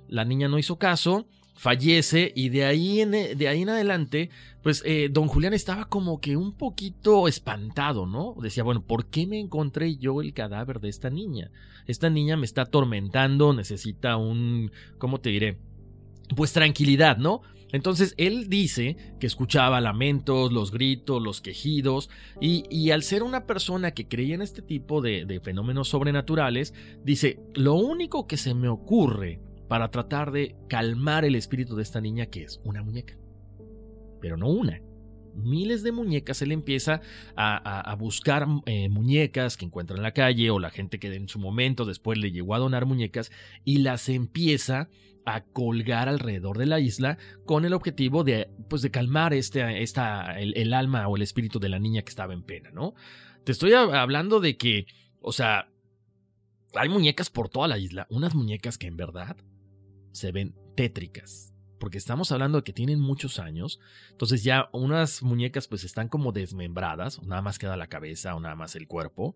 [0.08, 4.30] La niña no hizo caso, fallece y de ahí en, de ahí en adelante,
[4.62, 8.34] pues eh, don Julián estaba como que un poquito espantado, ¿no?
[8.42, 11.52] Decía, bueno, ¿por qué me encontré yo el cadáver de esta niña?
[11.86, 15.60] Esta niña me está atormentando, necesita un, ¿cómo te diré?
[16.34, 17.42] Pues tranquilidad, ¿no?
[17.74, 22.10] Entonces él dice que escuchaba lamentos, los gritos, los quejidos,
[22.40, 27.74] y, al ser una persona que creía en este tipo de, fenómenos sobrenaturales, dice, lo
[27.74, 32.44] único que se me ocurre para tratar de calmar el espíritu de esta niña, que
[32.44, 33.18] es una muñeca.
[34.22, 34.80] Pero no una.
[35.34, 37.02] Miles de muñecas, él empieza
[37.36, 41.40] a buscar eh, muñecas que encuentra en la calle o la gente que en su
[41.40, 43.32] momento después le llegó a donar muñecas
[43.66, 44.90] y las empieza
[45.26, 50.40] a colgar alrededor de la isla con el objetivo de, pues, de calmar este, esta,
[50.40, 52.94] el, alma o el espíritu de la niña que estaba en pena, ¿no?
[53.44, 54.86] Te estoy hab- hablando de que,
[55.22, 55.70] o sea,
[56.76, 59.38] hay muñecas por toda la isla, unas muñecas que en verdad
[60.12, 61.50] se ven tétricas.
[61.80, 63.82] Porque estamos hablando de que tienen muchos años.
[64.12, 67.22] Entonces ya unas muñecas pues están como desmembradas.
[67.24, 69.36] Nada más queda la cabeza o nada más el cuerpo.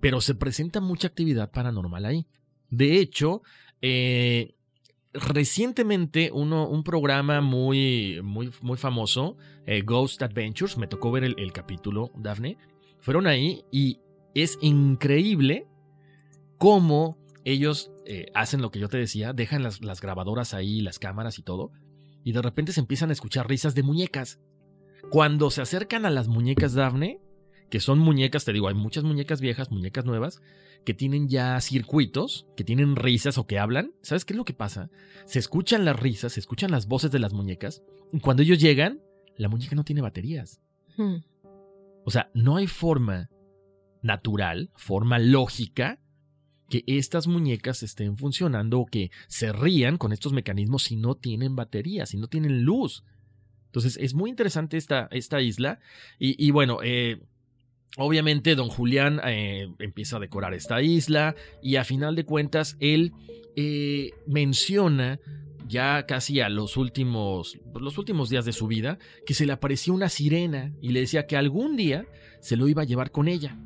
[0.00, 2.26] Pero se presenta mucha actividad paranormal ahí.
[2.70, 3.42] De hecho,
[3.82, 4.56] eh,
[5.12, 9.36] recientemente uno, un programa muy, muy, muy famoso,
[9.66, 12.56] eh, Ghost Adventures, me tocó ver el, el capítulo, Daphne.
[13.00, 14.00] Fueron ahí y
[14.34, 15.66] es increíble
[16.58, 20.98] cómo ellos eh, hacen lo que yo te decía, dejan las, las grabadoras ahí, las
[20.98, 21.72] cámaras y todo,
[22.22, 24.40] y de repente se empiezan a escuchar risas de muñecas.
[25.10, 27.20] Cuando se acercan a las muñecas Daphne,
[27.70, 30.42] que son muñecas, te digo, hay muchas muñecas viejas, muñecas nuevas,
[30.84, 33.92] que tienen ya circuitos, que tienen risas o que hablan.
[34.02, 34.90] ¿Sabes qué es lo que pasa?
[35.24, 39.00] Se escuchan las risas, se escuchan las voces de las muñecas, y cuando ellos llegan,
[39.36, 40.60] la muñeca no tiene baterías.
[40.96, 41.18] Hmm.
[42.04, 43.30] O sea, no hay forma
[44.02, 46.00] natural, forma lógica,
[46.68, 51.56] que estas muñecas estén funcionando o que se rían con estos mecanismos si no tienen
[51.56, 53.04] batería, si no tienen luz.
[53.66, 55.80] Entonces es muy interesante esta, esta isla.
[56.18, 57.20] Y, y bueno, eh,
[57.96, 63.12] obviamente don Julián eh, empieza a decorar esta isla y a final de cuentas él
[63.56, 65.20] eh, menciona
[65.66, 69.94] ya casi a los últimos, los últimos días de su vida que se le apareció
[69.94, 72.06] una sirena y le decía que algún día
[72.40, 73.56] se lo iba a llevar con ella.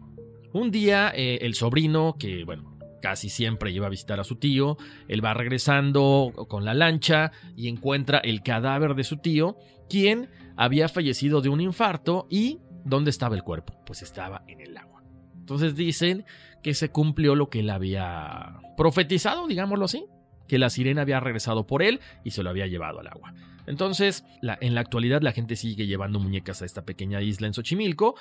[0.52, 4.76] Un día eh, el sobrino, que bueno, casi siempre lleva a visitar a su tío,
[5.08, 9.56] él va regresando con la lancha y encuentra el cadáver de su tío,
[9.88, 13.74] quien había fallecido de un infarto y ¿Dónde estaba el cuerpo?
[13.86, 15.02] Pues estaba en el agua.
[15.38, 16.24] Entonces dicen
[16.62, 20.06] que se cumplió lo que él había profetizado, digámoslo así,
[20.48, 23.34] que la sirena había regresado por él y se lo había llevado al agua.
[23.66, 28.14] Entonces, en la actualidad la gente sigue llevando muñecas a esta pequeña isla en Xochimilco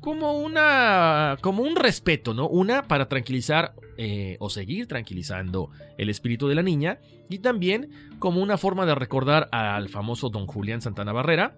[0.00, 2.48] como una, como un respeto, ¿no?
[2.48, 6.98] Una para tranquilizar eh, o seguir tranquilizando el espíritu de la niña
[7.28, 11.56] y también como una forma de recordar al famoso don Julián Santana Barrera,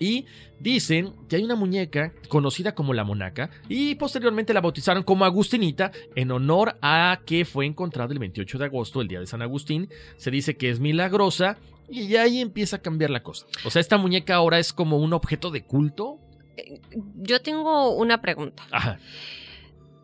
[0.00, 0.24] y
[0.58, 5.92] dicen que hay una muñeca conocida como la Monaca y posteriormente la bautizaron como Agustinita
[6.16, 9.88] en honor a que fue encontrada el 28 de agosto, el día de San Agustín.
[10.16, 13.46] Se dice que es milagrosa y ya ahí empieza a cambiar la cosa.
[13.64, 16.18] O sea, esta muñeca ahora es como un objeto de culto.
[16.56, 16.80] Eh,
[17.16, 18.66] yo tengo una pregunta.
[18.70, 18.98] Ajá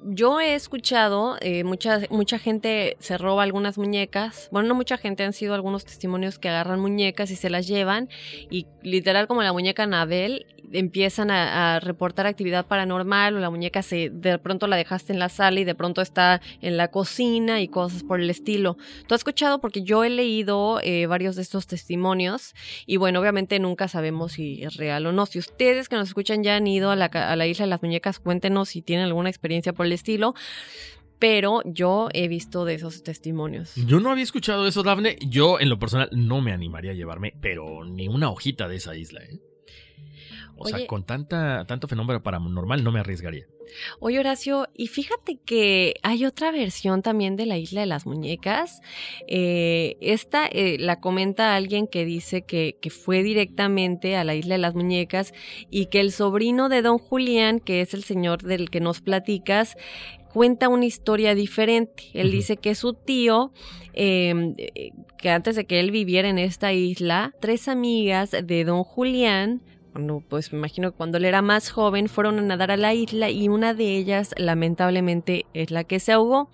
[0.04, 4.48] yo he escuchado, eh, mucha, mucha gente se roba algunas muñecas.
[4.52, 8.08] Bueno, no mucha gente, han sido algunos testimonios que agarran muñecas y se las llevan.
[8.50, 14.10] Y literal, como la muñeca Anabel, empiezan a, reportar actividad paranormal o la muñeca se
[14.10, 17.68] de pronto la dejaste en la sala y de pronto está en la cocina y
[17.68, 18.76] cosas por el estilo.
[19.06, 19.60] ¿Tú has escuchado?
[19.60, 22.54] Porque yo he leído eh, varios de estos testimonios
[22.86, 25.26] y bueno, obviamente nunca sabemos si es real o no.
[25.26, 27.82] Si ustedes que nos escuchan ya han ido a la, a la isla de las
[27.82, 30.34] muñecas, cuéntenos si tienen alguna experiencia por el estilo
[31.18, 33.74] pero yo he visto de esos testimonios.
[33.74, 35.16] Yo no había escuchado eso, Dafne.
[35.26, 38.96] Yo, en lo personal, no me animaría a llevarme, pero ni una hojita de esa
[38.96, 39.40] isla, ¿eh?
[40.56, 43.46] O sea, con tanta, tanto fenómeno paranormal no me arriesgaría.
[43.98, 48.80] Oye, Horacio, y fíjate que hay otra versión también de la isla de las muñecas.
[49.26, 54.54] Eh, esta eh, la comenta alguien que dice que, que, fue directamente a la isla
[54.54, 55.34] de las muñecas
[55.70, 59.76] y que el sobrino de don Julián, que es el señor del que nos platicas,
[60.36, 62.04] cuenta una historia diferente.
[62.12, 63.52] Él dice que su tío,
[63.94, 64.54] em,
[65.16, 69.62] que antes de que él viviera en esta isla, tres amigas de don Julián
[70.28, 73.30] pues me imagino que cuando él era más joven, fueron a nadar a la isla
[73.30, 76.50] y una de ellas lamentablemente es la que se ahogó.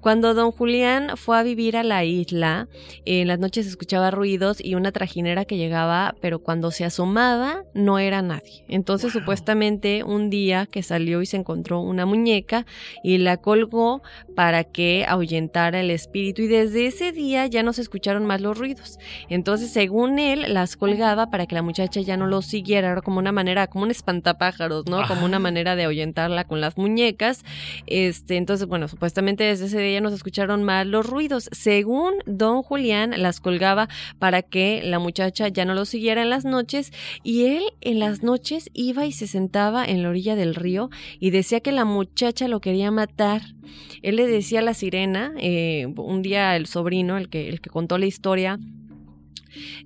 [0.00, 2.68] Cuando don Julián fue a vivir a la isla,
[3.04, 7.98] en las noches escuchaba ruidos y una trajinera que llegaba, pero cuando se asomaba no
[7.98, 8.64] era nadie.
[8.68, 12.66] Entonces supuestamente un día que salió y se encontró una muñeca
[13.02, 14.02] y la colgó
[14.36, 18.58] para que ahuyentara el espíritu y desde ese día ya no se escucharon más los
[18.58, 18.98] ruidos.
[19.28, 23.18] Entonces según él las colgaba para que la muchacha ya no lo siguiera era como
[23.18, 25.06] una manera, como un espantapájaros, ¿no?
[25.06, 27.44] Como una manera de ahuyentarla con las muñecas.
[27.86, 31.48] Este, entonces, bueno, supuestamente desde ese día nos escucharon mal los ruidos.
[31.52, 36.44] Según don Julián, las colgaba para que la muchacha ya no lo siguiera en las
[36.44, 40.90] noches y él en las noches iba y se sentaba en la orilla del río
[41.20, 43.42] y decía que la muchacha lo quería matar.
[44.02, 47.70] Él le decía a la sirena, eh, un día el sobrino, el que, el que
[47.70, 48.58] contó la historia,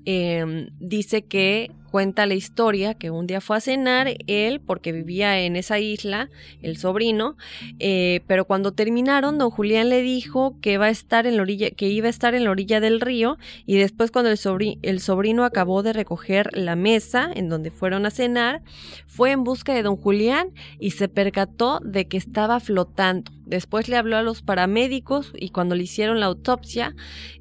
[0.04, 5.40] eh, dice que Cuenta la historia que un día fue a cenar él, porque vivía
[5.40, 6.28] en esa isla,
[6.62, 7.36] el sobrino,
[7.78, 11.70] eh, pero cuando terminaron, don Julián le dijo que, va a estar en la orilla,
[11.70, 15.44] que iba a estar en la orilla del río, y después cuando el, el sobrino
[15.44, 18.62] acabó de recoger la mesa en donde fueron a cenar,
[19.06, 23.37] fue en busca de don Julián y se percató de que estaba flotando.
[23.48, 26.94] Después le habló a los paramédicos y cuando le hicieron la autopsia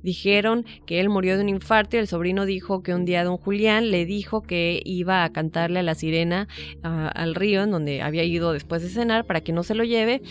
[0.03, 3.37] dijeron que él murió de un infarto y el sobrino dijo que un día don
[3.37, 6.47] Julián le dijo que iba a cantarle a la sirena
[6.81, 10.21] al río en donde había ido después de cenar para que no se lo lleve.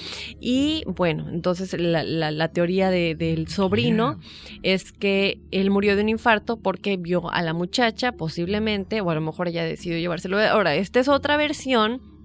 [0.40, 4.18] Y bueno, entonces la, teoría del sobrino
[4.62, 9.14] es que él murió de un infarto porque vio a la muchacha posiblemente, o a
[9.14, 10.40] lo mejor ella decidió llevárselo.
[10.40, 12.15] Ahora, esta es otra versión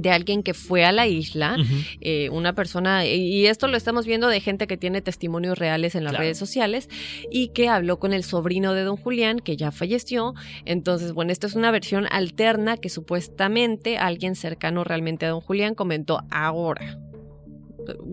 [0.00, 1.56] de alguien que fue a la isla,
[2.00, 6.04] eh, una persona, y esto lo estamos viendo de gente que tiene testimonios reales en
[6.04, 6.88] las redes sociales,
[7.30, 10.34] y que habló con el sobrino de don Julián, que ya falleció.
[10.64, 15.74] Entonces, bueno, esta es una versión alterna que supuestamente alguien cercano realmente a don Julián
[15.74, 16.98] comentó ahora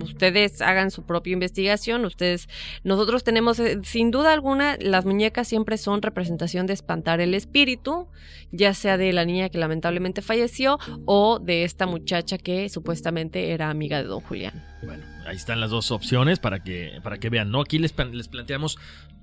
[0.02, 2.48] ustedes hagan su propia investigación, ustedes,
[2.84, 8.08] nosotros tenemos, eh, sin duda alguna, las muñecas siempre son representación de espantar el espíritu,
[8.52, 13.70] ya sea de la niña que lamentablemente falleció o de esta muchacha que supuestamente era
[13.70, 14.66] amiga de don Julián.
[14.84, 17.62] Bueno, ahí están las dos opciones para que, para que vean, ¿no?
[17.62, 18.78] Aquí les, les planteamos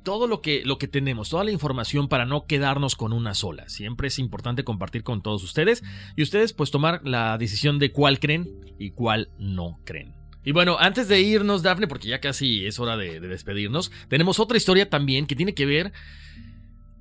[0.04, 3.68] todo lo que, lo que tenemos, toda la información para no quedarnos con una sola.
[3.68, 5.82] Siempre es importante compartir con todos ustedes
[6.14, 10.14] y ustedes pues tomar la decisión de cuál creen y cuál no creen.
[10.44, 14.56] Y bueno, antes de irnos, Dafne, porque ya casi es hora de, despedirnos, tenemos otra
[14.56, 15.92] historia también que tiene que ver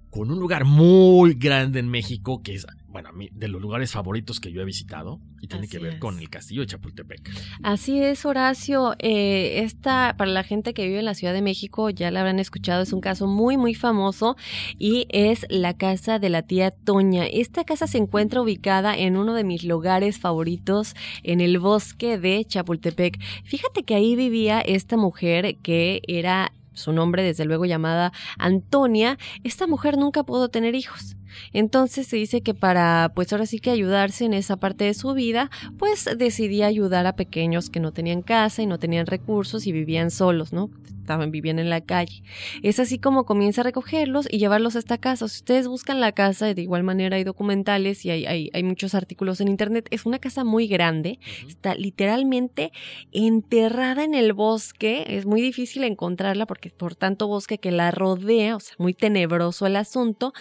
[0.10, 4.52] con un lugar muy grande en México que es bueno, de los lugares favoritos que
[4.52, 6.00] yo he visitado y tiene Así que ver es.
[6.00, 7.30] con el castillo de Chapultepec.
[7.64, 8.94] Así es, Horacio.
[9.00, 12.39] Eh, esta, para la gente que vive en la Ciudad de México, ya la habrán
[12.39, 14.38] escuchado, es un caso muy, muy famoso
[14.78, 17.26] y es la casa de la tía Toña.
[17.26, 22.46] Esta casa se encuentra ubicada en uno de mis lugares favoritos, en el bosque de
[22.46, 23.20] Chapultepec.
[23.44, 29.18] Fíjate que ahí vivía esta mujer que era su nombre, desde luego llamada Antonia.
[29.44, 31.16] Esta mujer nunca pudo tener hijos.
[31.51, 35.13] Entonces se dice que para, pues ahora sí que ayudarse en esa parte de su
[35.13, 39.71] vida, pues decidía ayudar a pequeños que no tenían casa y no tenían recursos y
[39.71, 40.69] vivían solos, ¿no?
[41.03, 42.23] Estaban, vivían en la calle.
[42.61, 45.27] Es así como comienza a recogerlos y llevarlos a esta casa.
[45.27, 48.95] Si ustedes buscan la casa, de igual manera hay documentales y hay, hay, hay muchos
[48.95, 49.86] artículos en internet.
[49.91, 52.71] Es una casa muy grande, está literalmente
[53.11, 55.03] enterrada en el bosque.
[55.09, 59.67] Es muy difícil encontrarla porque por tanto bosque que la rodea, o sea, muy tenebroso
[59.67, 60.31] el asunto.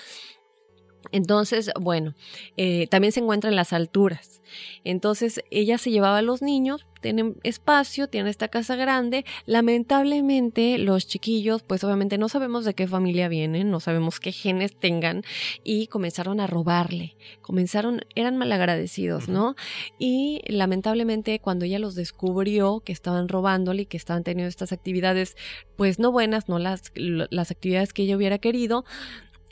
[1.13, 2.15] Entonces, bueno,
[2.57, 4.43] eh, también se encuentra en las alturas.
[4.85, 9.25] Entonces, ella se llevaba a los niños, tienen espacio, tiene esta casa grande.
[9.47, 14.79] Lamentablemente, los chiquillos, pues obviamente no sabemos de qué familia vienen, no sabemos qué genes
[14.79, 15.23] tengan,
[15.65, 17.17] y comenzaron a robarle.
[17.41, 19.55] Comenzaron, eran malagradecidos, ¿no?
[19.99, 25.37] Y lamentablemente, cuando ella los descubrió que estaban robándole y que estaban teniendo estas actividades,
[25.77, 28.85] pues no buenas, no las, las actividades que ella hubiera querido,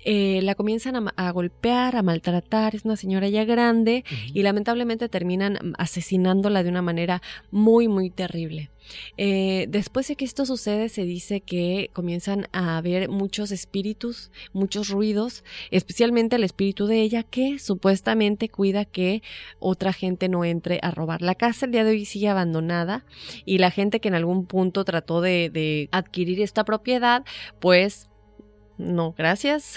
[0.05, 4.31] eh, la comienzan a, a, golpear, a maltratar, es una señora ya grande uh -huh.
[4.35, 8.71] y lamentablemente terminan asesinándola de una manera muy, muy terrible.
[9.17, 14.89] Eh, después de que esto sucede, se dice que comienzan a haber muchos espíritus, muchos
[14.89, 19.23] ruidos, especialmente el espíritu de ella que supuestamente cuida que
[19.59, 21.23] otra gente no entre a robar.
[21.23, 23.05] La casa el día de hoy sigue abandonada
[23.45, 27.25] y la gente que en algún punto trató de, de adquirir esta propiedad,
[27.61, 28.10] pues
[28.81, 29.75] no, gracias.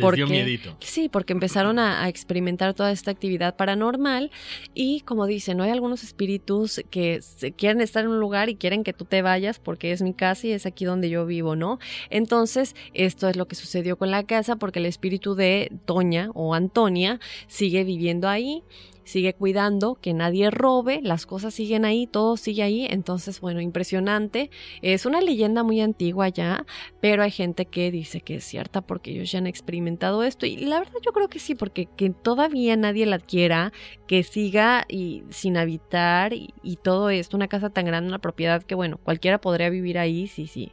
[0.00, 0.76] porque, dio miedito.
[0.80, 4.30] Sí, porque empezaron a, a, experimentar toda esta actividad paranormal
[4.74, 5.64] y como dicen, ¿no?
[5.64, 7.20] hay algunos espíritus que
[7.56, 10.48] quieren estar en un lugar y quieren que tú te vayas porque es mi casa
[10.48, 11.78] y es aquí donde yo vivo, ¿no?
[12.10, 16.54] Entonces, esto es lo que sucedió con la casa porque el espíritu de Toña o
[16.54, 18.62] Antonia sigue viviendo ahí
[19.04, 24.50] sigue cuidando que nadie robe, las cosas siguen ahí, todo sigue ahí, entonces bueno, impresionante.
[24.82, 26.66] Es una leyenda muy antigua ya,
[27.00, 30.56] pero hay gente que dice que es cierta porque ellos ya han experimentado esto y
[30.56, 33.72] la verdad yo creo que sí, porque que todavía nadie la adquiera,
[34.06, 38.62] que siga y sin habitar y, y todo esto, una casa tan grande, una propiedad
[38.62, 40.72] que bueno, cualquiera podría vivir ahí, sí, sí.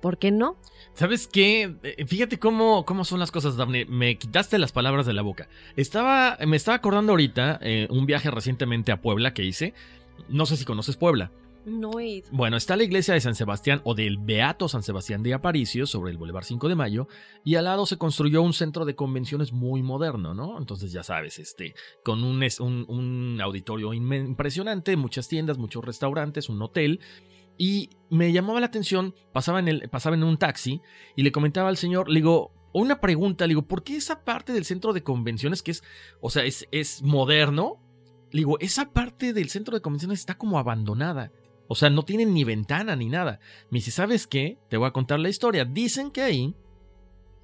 [0.00, 0.56] ¿Por qué no?
[0.94, 1.74] ¿Sabes qué?
[2.06, 3.86] Fíjate cómo, cómo son las cosas, Daphne.
[3.86, 5.48] Me quitaste las palabras de la boca.
[5.76, 9.74] Estaba, me estaba acordando ahorita eh, un viaje recientemente a Puebla que hice.
[10.28, 11.32] No sé si conoces Puebla.
[11.64, 12.28] No he ido.
[12.32, 16.10] Bueno, está la iglesia de San Sebastián o del Beato San Sebastián de Aparicio sobre
[16.10, 17.06] el Boulevard 5 de Mayo
[17.44, 20.58] y al lado se construyó un centro de convenciones muy moderno, ¿no?
[20.58, 26.62] Entonces ya sabes, este, con un, un, un auditorio impresionante, muchas tiendas, muchos restaurantes, un
[26.62, 27.00] hotel
[27.60, 30.80] y me llamaba la atención, pasaba en, el, pasaba en un taxi
[31.14, 34.54] y le comentaba al señor, le digo, una pregunta, le digo, ¿por qué esa parte
[34.54, 35.84] del centro de convenciones que es,
[36.22, 37.78] o sea, es, es moderno?
[38.30, 41.32] Le digo, esa parte del centro de convenciones está como abandonada.
[41.68, 43.40] O sea, no tienen ni ventana ni nada.
[43.68, 44.58] Me dice, ¿sabes qué?
[44.70, 45.66] Te voy a contar la historia.
[45.66, 46.56] Dicen que ahí,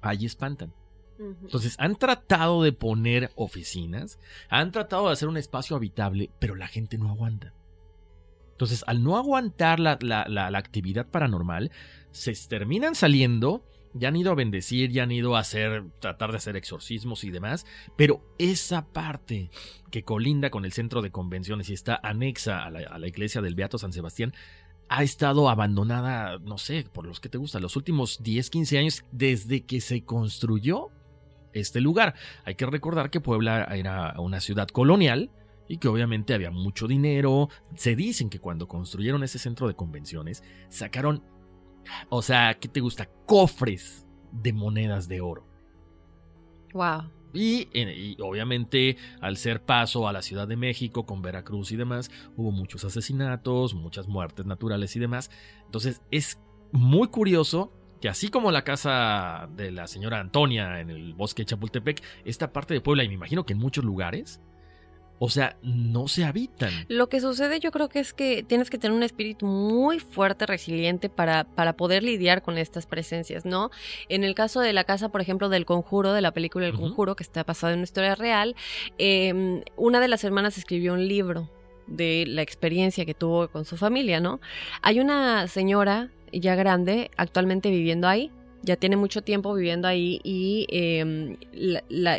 [0.01, 0.73] ahí espantan.
[1.19, 6.67] Entonces, han tratado de poner oficinas, han tratado de hacer un espacio habitable, pero la
[6.67, 7.53] gente no aguanta.
[8.57, 11.69] Entonces, al no aguantar la, la, la, actividad paranormal,
[12.09, 16.37] se terminan saliendo, ya han ido a bendecir, ya han ido a hacer, tratar de
[16.37, 19.51] hacer exorcismos y demás, pero esa parte
[19.91, 23.41] que colinda con el centro de convenciones y está anexa a la, a la iglesia
[23.41, 24.33] del Beato San Sebastián,
[24.89, 29.05] ha estado abandonada, no sé, por los que te gustan, los últimos 10, 15 años
[29.11, 30.89] desde que se construyó
[31.53, 32.15] este lugar.
[32.43, 35.29] Hay que recordar que Puebla era una ciudad colonial,
[35.67, 37.49] y que obviamente había mucho dinero.
[37.75, 41.23] Se dicen que cuando construyeron ese centro de convenciones, sacaron,
[42.09, 43.09] o sea, ¿qué te gusta?
[43.25, 45.45] Cofres de monedas de oro.
[46.73, 47.11] Wow.
[47.33, 52.09] Y, y, obviamente al ser paso a la Ciudad de México con Veracruz y demás,
[52.35, 55.29] hubo muchos asesinatos, muchas muertes naturales y demás.
[55.65, 56.39] Entonces es
[56.71, 61.47] muy curioso que así como la casa de la señora Antonia en el bosque de
[61.47, 64.41] Chapultepec, esta parte de Puebla y me imagino que en muchos lugares,
[65.19, 66.71] o sea, no se habitan.
[66.87, 70.45] Lo que sucede yo creo que es que tienes que tener un espíritu muy fuerte,
[70.45, 73.71] resiliente para, para poder lidiar con estas presencias, ¿no?
[74.09, 76.77] En el caso de la casa, por ejemplo, del conjuro, de la película El uh
[76.77, 76.81] -huh.
[76.81, 78.55] conjuro, que está basada en una historia real,
[78.97, 81.49] eh, una de las hermanas escribió un libro
[81.87, 84.39] de la experiencia que tuvo con su familia, ¿no?
[84.81, 88.31] Hay una señora ya grande actualmente viviendo ahí,
[88.63, 91.37] ya tiene mucho tiempo viviendo ahí y em,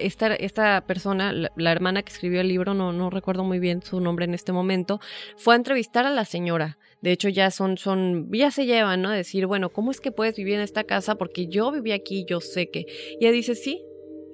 [0.01, 4.01] esta, esta persona, la, hermana que escribió el libro, no, no recuerdo muy bien su
[4.01, 5.01] nombre en este momento,
[5.37, 6.79] fue a entrevistar a la señora.
[7.01, 9.11] De hecho, ya son, son, ya se llevan, ¿no?
[9.11, 11.15] Decir, bueno, ¿cómo es que puedes vivir en esta casa?
[11.15, 12.87] Porque yo viví aquí, yo sé que.
[13.21, 13.85] Y ella dice, sí,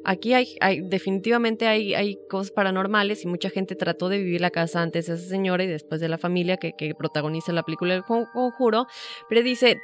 [0.05, 4.51] aquí hay, hay definitivamente hay, hay cosas paranormales y mucha gente trató de vivir la
[4.51, 7.95] casa antes de esa señora y después de la familia que, que protagoniza la película
[7.95, 8.87] El Conjuro,
[9.29, 9.79] pero dice,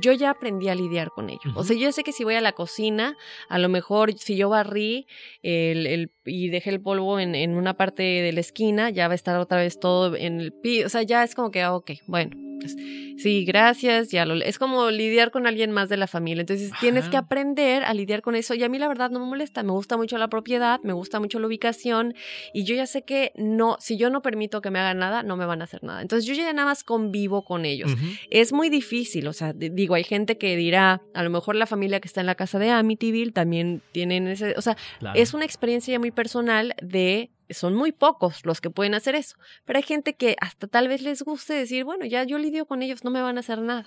[0.00, 1.52] yo ya aprendí a lidiar con ello.
[1.54, 3.16] O sea, yo sé que si voy a la cocina,
[3.48, 5.06] a lo mejor si yo barrí
[5.42, 9.12] el, el, y dejé el polvo en, en, una parte de la esquina, ya va
[9.12, 10.86] a estar otra vez todo en el piso.
[10.86, 12.30] O sea, ya es como que, ah, ok, bueno,
[12.64, 12.76] pues,
[13.18, 14.34] sí, gracias, ya lo...
[14.34, 16.40] Es como lidiar con alguien más de la familia.
[16.40, 18.54] Entonces tienes que aprender a lidiar con eso.
[18.54, 21.20] Y a mí la verdad no me molesta, me gusta mucho la propiedad, me gusta
[21.20, 22.14] mucho la ubicación
[22.54, 25.36] y yo ya sé que no, si yo no permito que me hagan nada, no
[25.36, 26.00] me van a hacer nada.
[26.00, 27.92] Entonces yo ya nada más convivo con ellos.
[28.30, 32.00] Es muy difícil, o sea, digo, hay gente que dirá, a lo mejor la familia
[32.00, 34.76] que está en la casa de Amityville también tienen ese, o sea,
[35.14, 39.36] es una experiencia ya muy personal de son muy pocos los que pueden hacer eso,
[39.64, 42.82] pero hay gente que hasta tal vez les guste decir, bueno, ya yo lidio con
[42.82, 43.86] ellos, no me van a hacer nada.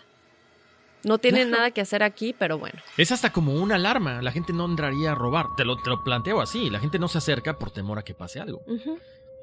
[1.04, 2.80] No tienen nada que hacer aquí, pero bueno.
[2.98, 4.22] Es hasta como una alarma.
[4.22, 5.46] La gente no entraría a robar.
[5.56, 6.70] Te lo, te lo planteo así.
[6.70, 8.64] La gente no se acerca por temor a que pase algo.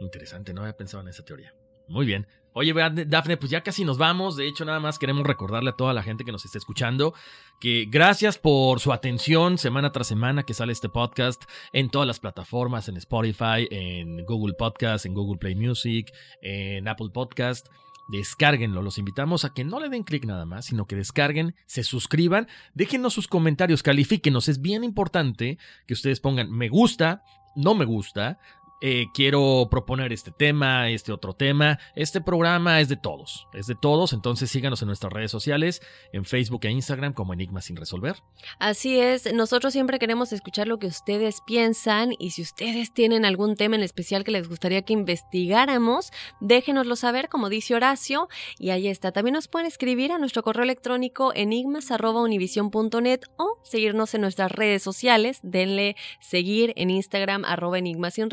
[0.00, 1.54] Interesante, no había pensado en esa teoría.
[1.88, 2.26] Muy bien.
[2.56, 4.36] Oye, Dafne, pues ya casi nos vamos.
[4.36, 7.12] De hecho, nada más queremos recordarle a toda la gente que nos está escuchando
[7.60, 11.42] que gracias por su atención semana tras semana que sale este podcast
[11.72, 16.12] en todas las plataformas, en Spotify, en Google Podcast, en Google Play Music,
[16.42, 17.66] en Apple Podcast.
[18.06, 21.82] Descárguenlo, los invitamos a que no le den clic nada más, sino que descarguen, se
[21.82, 27.24] suscriban, déjenos sus comentarios, califíquenos, es bien importante que ustedes pongan me gusta,
[27.56, 28.38] no me gusta,
[28.80, 31.78] eh, quiero proponer este tema, este otro tema.
[31.94, 35.80] Este programa es de todos, es de todos, entonces síganos en nuestras redes sociales,
[36.12, 38.16] en Facebook e Instagram como Enigma sin resolver.
[38.58, 43.56] Así es, nosotros siempre queremos escuchar lo que ustedes piensan y si ustedes tienen algún
[43.56, 46.10] tema en especial que les gustaría que investigáramos,
[46.40, 48.28] déjenoslo saber, como dice Horacio,
[48.58, 49.12] y ahí está.
[49.12, 55.40] También nos pueden escribir a nuestro correo electrónico enigmas.univision.net o seguirnos en nuestras redes sociales,
[55.42, 58.24] denle seguir en Instagram arroba enigma sin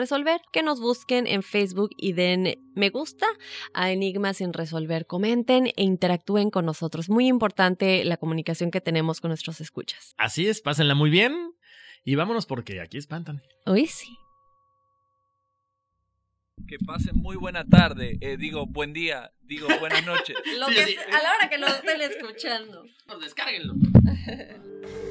[0.54, 3.26] que nos busquen en Facebook y den me gusta
[3.74, 5.06] a Enigmas sin resolver.
[5.06, 7.10] Comenten e interactúen con nosotros.
[7.10, 10.14] Muy importante la comunicación que tenemos con nuestros escuchas.
[10.18, 11.54] Así es, pásenla muy bien
[12.04, 13.42] y vámonos porque aquí espantan.
[13.66, 14.16] Hoy sí.
[16.68, 20.38] Que pasen muy buena tarde, eh, digo buen día, digo buenas noches.
[20.46, 20.58] a
[21.22, 22.86] la hora que lo estén escuchando.
[23.08, 23.74] Pues descárguenlo.